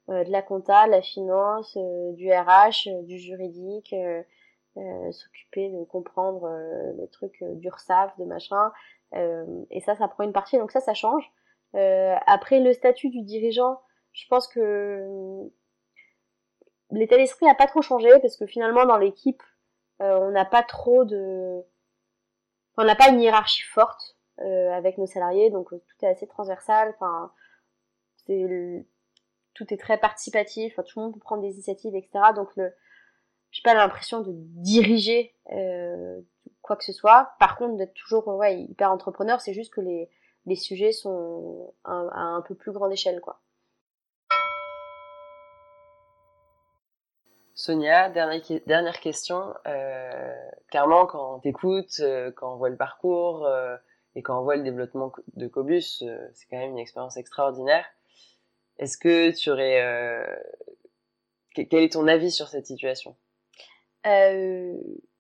de 0.07 0.31
la 0.31 0.41
compta, 0.43 0.85
la 0.85 1.01
finance, 1.01 1.75
du 2.13 2.31
RH, 2.31 3.03
du 3.03 3.17
juridique, 3.17 3.95
s'occuper 4.75 5.69
de 5.69 5.83
comprendre 5.85 6.47
les 6.99 7.07
trucs 7.07 7.43
d'URSAF, 7.43 8.15
de 8.19 8.25
machin. 8.25 8.71
et 9.13 9.81
ça, 9.81 9.95
ça 9.95 10.07
prend 10.07 10.23
une 10.23 10.33
partie. 10.33 10.59
Donc 10.59 10.71
ça, 10.71 10.81
ça 10.81 10.93
change. 10.93 11.31
Après, 11.73 12.59
le 12.59 12.73
statut 12.73 13.09
du 13.09 13.21
dirigeant, 13.21 13.81
je 14.13 14.25
pense 14.27 14.47
que 14.47 15.49
l'état 16.91 17.17
d'esprit 17.17 17.47
a 17.49 17.55
pas 17.55 17.67
trop 17.67 17.81
changé 17.81 18.09
parce 18.21 18.37
que 18.37 18.45
finalement 18.45 18.85
dans 18.85 18.97
l'équipe 18.97 19.43
euh, 20.01 20.17
on 20.19 20.31
n'a 20.31 20.45
pas 20.45 20.63
trop 20.63 21.05
de 21.05 21.61
on 22.77 22.83
n'a 22.83 22.95
pas 22.95 23.09
une 23.09 23.19
hiérarchie 23.19 23.63
forte 23.63 24.17
euh, 24.39 24.71
avec 24.71 24.97
nos 24.97 25.05
salariés. 25.05 25.49
Donc 25.49 25.73
euh, 25.73 25.77
tout 25.77 26.05
est 26.05 26.09
assez 26.09 26.27
transversal. 26.27 26.93
Enfin 26.95 27.31
c'est 28.25 28.85
tout 29.53 29.73
est 29.73 29.77
très 29.77 29.97
participatif. 29.97 30.73
Enfin, 30.73 30.83
tout 30.83 30.99
le 30.99 31.05
monde 31.05 31.13
peut 31.13 31.19
prendre 31.19 31.41
des 31.41 31.53
initiatives 31.53 31.95
etc 31.95 32.33
donc 32.35 32.49
le 32.55 32.73
j'ai 33.51 33.63
pas 33.63 33.73
l'impression 33.73 34.21
de 34.21 34.31
diriger 34.31 35.35
quoi 36.61 36.75
que 36.75 36.83
ce 36.83 36.93
soit. 36.93 37.31
Par 37.39 37.57
contre 37.57 37.77
d'être 37.77 37.93
toujours 37.93 38.27
ouais 38.27 38.61
hyper 38.61 38.91
entrepreneur 38.91 39.41
c'est 39.41 39.53
juste 39.53 39.73
que 39.73 39.81
les 39.81 40.09
les 40.45 40.55
sujets 40.55 40.91
sont 40.91 41.73
à 41.83 41.91
un 41.91 42.41
peu 42.41 42.55
plus 42.55 42.71
grande 42.71 42.91
échelle 42.91 43.21
quoi 43.21 43.41
Sonia, 47.59 48.09
dernière, 48.09 48.99
question. 49.01 49.53
Euh, 49.67 50.33
clairement, 50.69 51.05
quand 51.05 51.35
on 51.35 51.39
t'écoute, 51.39 51.99
euh, 51.99 52.31
quand 52.31 52.53
on 52.53 52.55
voit 52.55 52.69
le 52.69 52.77
parcours 52.77 53.45
euh, 53.45 53.75
et 54.15 54.21
quand 54.21 54.39
on 54.39 54.43
voit 54.43 54.55
le 54.55 54.63
développement 54.63 55.11
de 55.35 55.45
Cobus, 55.45 56.01
c'est 56.33 56.47
quand 56.49 56.57
même 56.57 56.71
une 56.71 56.79
expérience 56.79 57.17
extraordinaire. 57.17 57.85
Est-ce 58.77 58.97
que 58.97 59.31
tu 59.31 59.51
aurais... 59.51 60.25
quel 61.53 61.83
est 61.83 61.91
ton 61.91 62.07
avis 62.07 62.31
sur 62.31 62.47
cette 62.47 62.65
situation? 62.65 63.17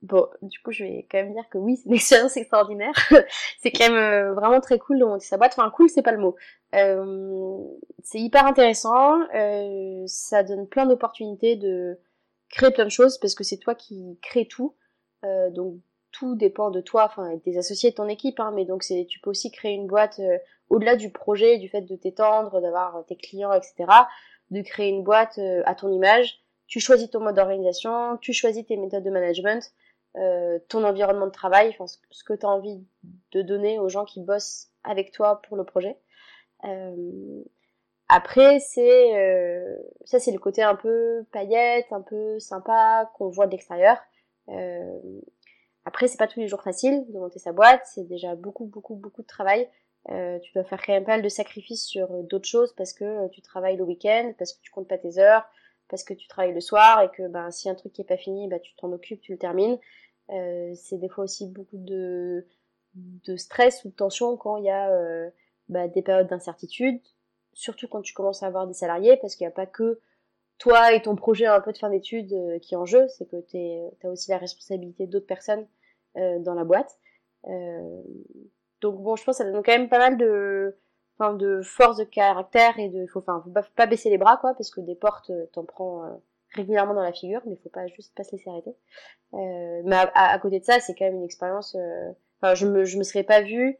Bon, 0.01 0.27
du 0.41 0.59
coup, 0.59 0.71
je 0.71 0.85
vais 0.85 1.05
quand 1.11 1.17
même 1.17 1.33
dire 1.33 1.49
que 1.49 1.57
oui, 1.57 1.75
c'est 1.75 1.89
une 1.89 1.95
expérience 1.95 2.37
extraordinaire. 2.37 2.93
c'est 3.61 3.71
quand 3.71 3.91
même 3.91 4.33
vraiment 4.33 4.61
très 4.61 4.79
cool 4.79 4.99
de 4.99 5.05
monter 5.05 5.25
sa 5.25 5.37
boîte. 5.37 5.53
Enfin, 5.57 5.69
cool, 5.71 5.89
c'est 5.89 6.01
pas 6.01 6.13
le 6.13 6.19
mot. 6.19 6.35
c'est 6.71 8.19
hyper 8.19 8.45
intéressant. 8.45 9.19
ça 10.07 10.43
donne 10.43 10.67
plein 10.67 10.85
d'opportunités 10.85 11.55
de 11.55 11.99
créer 12.49 12.71
plein 12.71 12.85
de 12.85 12.89
choses 12.89 13.17
parce 13.17 13.35
que 13.35 13.43
c'est 13.43 13.57
toi 13.57 13.75
qui 13.75 14.19
crée 14.21 14.47
tout. 14.47 14.75
Euh, 15.23 15.49
donc 15.49 15.75
tout 16.11 16.35
dépend 16.35 16.71
de 16.71 16.81
toi, 16.81 17.05
enfin 17.05 17.35
des 17.45 17.57
associés 17.57 17.91
de 17.91 17.95
ton 17.95 18.07
équipe, 18.07 18.39
hein, 18.39 18.51
mais 18.55 18.65
donc 18.65 18.83
c'est 18.83 19.05
tu 19.07 19.19
peux 19.19 19.29
aussi 19.29 19.51
créer 19.51 19.73
une 19.73 19.87
boîte 19.87 20.19
euh, 20.19 20.37
au-delà 20.69 20.95
du 20.95 21.11
projet, 21.11 21.57
du 21.57 21.69
fait 21.69 21.81
de 21.81 21.95
t'étendre, 21.95 22.61
d'avoir 22.61 23.05
tes 23.05 23.15
clients, 23.15 23.53
etc. 23.53 23.85
De 24.49 24.61
créer 24.61 24.89
une 24.89 25.03
boîte 25.03 25.37
euh, 25.37 25.61
à 25.65 25.75
ton 25.75 25.91
image. 25.91 26.41
Tu 26.69 26.79
choisis 26.79 27.09
ton 27.09 27.19
mode 27.19 27.35
d'organisation, 27.35 28.17
tu 28.17 28.31
choisis 28.31 28.65
tes 28.65 28.77
méthodes 28.77 29.03
de 29.03 29.09
management, 29.09 29.73
ton 30.69 30.83
environnement 30.83 31.27
de 31.27 31.31
travail, 31.31 31.69
enfin 31.69 31.85
ce 31.87 32.23
que 32.23 32.33
tu 32.33 32.45
as 32.45 32.49
envie 32.49 32.83
de 33.31 33.41
donner 33.41 33.79
aux 33.79 33.89
gens 33.89 34.05
qui 34.05 34.21
bossent 34.21 34.69
avec 34.83 35.11
toi 35.11 35.41
pour 35.41 35.57
le 35.57 35.63
projet. 35.65 35.97
Après, 38.09 38.59
c'est 38.59 39.15
euh, 39.15 39.77
ça, 40.03 40.19
c'est 40.19 40.31
le 40.31 40.39
côté 40.39 40.63
un 40.63 40.73
peu 40.73 41.23
paillette, 41.31 41.85
un 41.91 42.01
peu 42.01 42.39
sympa 42.39 43.09
qu'on 43.13 43.29
voit 43.29 43.45
de 43.45 43.51
l'extérieur. 43.51 43.97
Euh, 44.49 44.99
après, 45.85 46.07
c'est 46.07 46.17
pas 46.17 46.27
tous 46.27 46.39
les 46.39 46.47
jours 46.47 46.63
facile 46.63 47.05
de 47.11 47.19
monter 47.19 47.37
sa 47.37 47.51
boîte. 47.51 47.81
C'est 47.85 48.07
déjà 48.07 48.33
beaucoup, 48.33 48.65
beaucoup, 48.65 48.95
beaucoup 48.95 49.21
de 49.21 49.27
travail. 49.27 49.69
Euh, 50.09 50.39
tu 50.39 50.51
dois 50.53 50.63
faire 50.63 50.81
quand 50.83 50.93
même 50.93 51.03
pas 51.03 51.13
mal 51.13 51.21
de 51.21 51.29
sacrifices 51.29 51.85
sur 51.85 52.07
d'autres 52.23 52.47
choses 52.47 52.73
parce 52.73 52.93
que 52.93 53.27
tu 53.27 53.43
travailles 53.43 53.77
le 53.77 53.83
week-end, 53.83 54.33
parce 54.39 54.53
que 54.53 54.61
tu 54.61 54.71
comptes 54.71 54.87
pas 54.87 54.97
tes 54.97 55.19
heures, 55.19 55.47
parce 55.89 56.03
que 56.03 56.13
tu 56.13 56.27
travailles 56.27 56.53
le 56.53 56.61
soir 56.61 57.01
et 57.01 57.09
que 57.09 57.27
ben 57.27 57.51
si 57.51 57.69
un 57.69 57.75
truc 57.75 57.93
qui 57.93 58.01
est 58.01 58.05
pas 58.05 58.17
fini, 58.17 58.47
bah 58.47 58.59
tu 58.59 58.75
t'en 58.75 58.91
occupes, 58.91 59.21
tu 59.21 59.33
le 59.33 59.37
termines. 59.37 59.77
c'est 60.29 60.97
des 60.97 61.09
fois 61.09 61.23
aussi 61.25 61.47
beaucoup 61.47 61.77
de 61.77 62.45
de 62.95 63.35
stress 63.35 63.83
ou 63.85 63.89
de 63.89 63.95
tension 63.95 64.35
quand 64.37 64.57
il 64.57 64.65
y 64.65 64.69
a 64.69 64.89
bah, 65.69 65.87
des 65.87 66.01
périodes 66.01 66.27
d'incertitude, 66.27 66.99
surtout 67.53 67.87
quand 67.87 68.01
tu 68.01 68.13
commences 68.13 68.43
à 68.43 68.47
avoir 68.47 68.67
des 68.67 68.73
salariés, 68.73 69.17
parce 69.17 69.35
qu'il 69.35 69.45
n'y 69.45 69.51
a 69.51 69.55
pas 69.55 69.67
que 69.67 69.99
toi 70.59 70.93
et 70.93 71.01
ton 71.01 71.15
projet 71.15 71.45
un 71.45 71.61
peu 71.61 71.71
de 71.71 71.77
fin 71.77 71.89
d'études 71.89 72.33
euh, 72.33 72.59
qui 72.59 72.73
est 72.73 72.77
en 72.77 72.85
jeu, 72.85 73.07
c'est 73.07 73.25
que 73.25 73.41
tu 73.41 74.07
as 74.07 74.09
aussi 74.09 74.29
la 74.29 74.37
responsabilité 74.37 75.07
d'autres 75.07 75.25
personnes 75.25 75.65
euh, 76.17 76.39
dans 76.39 76.53
la 76.53 76.65
boîte. 76.65 76.99
Euh, 77.47 78.01
donc 78.81 79.01
bon, 79.01 79.15
je 79.15 79.23
pense 79.23 79.37
que 79.37 79.43
ça 79.43 79.51
donne 79.51 79.63
quand 79.63 79.71
même 79.71 79.89
pas 79.89 79.99
mal 79.99 80.17
de, 80.17 80.77
enfin, 81.19 81.33
de 81.33 81.61
force 81.61 81.97
de 81.97 82.03
caractère 82.05 82.79
et 82.79 82.89
de, 82.89 83.05
faut, 83.07 83.19
enfin, 83.19 83.43
faut 83.43 83.51
pas, 83.75 83.85
baisser 83.85 84.09
les 84.09 84.17
bras 84.17 84.37
quoi, 84.37 84.53
parce 84.53 84.71
que 84.71 84.81
des 84.81 84.95
portes, 84.95 85.31
t'en 85.51 85.65
prends 85.65 86.21
régulièrement 86.55 86.93
dans 86.93 87.03
la 87.03 87.13
figure, 87.13 87.41
mais 87.45 87.55
faut 87.57 87.69
pas 87.69 87.87
juste 87.87 88.15
pas 88.15 88.23
se 88.23 88.31
laisser 88.31 88.49
arrêter. 88.49 88.75
mais 89.33 89.95
à, 90.15 90.39
côté 90.39 90.59
de 90.59 90.65
ça, 90.65 90.79
c'est 90.79 90.95
quand 90.95 91.05
même 91.05 91.17
une 91.17 91.23
expérience. 91.23 91.75
Enfin, 92.41 92.55
je 92.55 92.65
me, 92.65 92.85
je 92.85 92.97
me 92.97 93.03
serais 93.03 93.23
pas 93.23 93.41
vue 93.41 93.77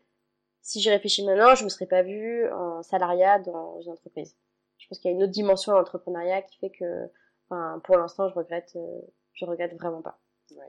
si 0.62 0.82
j'y 0.82 0.90
réfléchis 0.90 1.26
maintenant, 1.26 1.56
je 1.56 1.64
me 1.64 1.70
serais 1.70 1.86
pas 1.86 2.04
vue 2.04 2.48
en 2.52 2.84
salariat 2.84 3.40
dans 3.40 3.82
une 3.82 3.92
entreprise. 3.92 4.36
Je 4.78 4.88
pense 4.88 5.00
qu'il 5.00 5.12
y 5.12 5.14
a 5.14 5.18
une 5.18 5.24
autre 5.24 5.32
dimension 5.32 5.74
à 5.74 5.78
l'entrepreneuriat 5.78 6.42
qui 6.44 6.58
fait 6.60 6.70
que, 6.70 7.10
enfin, 7.50 7.82
pour 7.84 7.98
l'instant, 7.98 8.30
je 8.30 8.36
regrette, 8.36 8.74
euh, 8.76 9.02
je 9.34 9.46
regrette 9.46 9.74
vraiment 9.76 10.02
pas. 10.02 10.20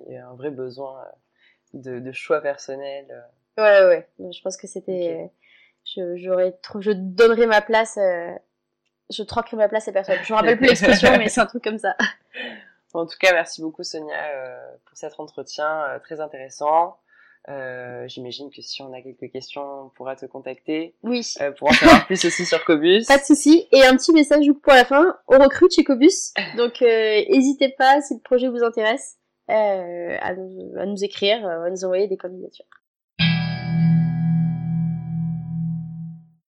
il 0.06 0.12
y 0.12 0.16
a 0.16 0.28
un 0.28 0.34
vrai 0.34 0.50
besoin 0.50 1.02
euh, 1.02 1.78
de, 1.78 2.00
de 2.00 2.12
choix 2.12 2.40
personnel. 2.40 3.06
Euh. 3.10 3.62
Ouais, 3.62 3.86
ouais, 3.86 4.06
ouais. 4.18 4.32
Je 4.32 4.42
pense 4.42 4.56
que 4.56 4.66
c'était, 4.66 5.30
je, 5.94 6.16
j'aurais 6.16 6.52
trop, 6.62 6.80
je 6.80 6.90
donnerais 6.92 7.46
ma 7.46 7.60
place, 7.60 7.98
je 9.10 9.22
troquerais 9.22 9.56
ma 9.56 9.68
place 9.68 9.88
à 9.88 9.92
personne. 9.92 10.18
Je 10.22 10.32
me 10.32 10.38
rappelle 10.38 10.56
plus 10.56 10.68
l'expression, 10.68 11.16
mais 11.18 11.28
c'est 11.28 11.40
un 11.40 11.46
truc 11.46 11.64
comme 11.64 11.78
ça. 11.78 11.96
En 12.92 13.06
tout 13.06 13.18
cas, 13.20 13.32
merci 13.32 13.62
beaucoup 13.62 13.84
Sonia 13.84 14.16
pour 14.84 14.98
cet 14.98 15.20
entretien 15.20 16.00
très 16.02 16.18
intéressant. 16.20 16.96
Euh, 17.48 18.06
J'imagine 18.06 18.50
que 18.50 18.60
si 18.60 18.82
on 18.82 18.92
a 18.92 19.00
quelques 19.00 19.32
questions, 19.32 19.86
on 19.86 19.88
pourra 19.88 20.14
te 20.16 20.26
contacter. 20.26 20.94
Oui. 21.02 21.26
Euh, 21.40 21.52
pour 21.52 21.68
en 21.68 21.72
savoir 21.72 22.06
plus 22.06 22.24
aussi 22.24 22.44
sur 22.44 22.64
Cobus. 22.64 23.06
Pas 23.06 23.18
de 23.18 23.24
souci. 23.24 23.66
Et 23.72 23.84
un 23.84 23.96
petit 23.96 24.12
message 24.12 24.46
pour 24.62 24.72
la 24.72 24.84
fin. 24.84 25.16
On 25.26 25.38
recrute 25.38 25.72
chez 25.74 25.84
Cobus. 25.84 26.32
Donc, 26.56 26.82
euh, 26.82 27.22
n'hésitez 27.30 27.70
pas, 27.70 28.00
si 28.02 28.14
le 28.14 28.20
projet 28.20 28.48
vous 28.48 28.62
intéresse, 28.62 29.16
euh, 29.48 30.16
à, 30.20 30.34
nous, 30.34 30.72
à 30.78 30.86
nous 30.86 31.02
écrire, 31.02 31.46
à 31.46 31.70
nous 31.70 31.84
envoyer 31.84 32.06
des 32.08 32.16
candidatures. 32.16 32.66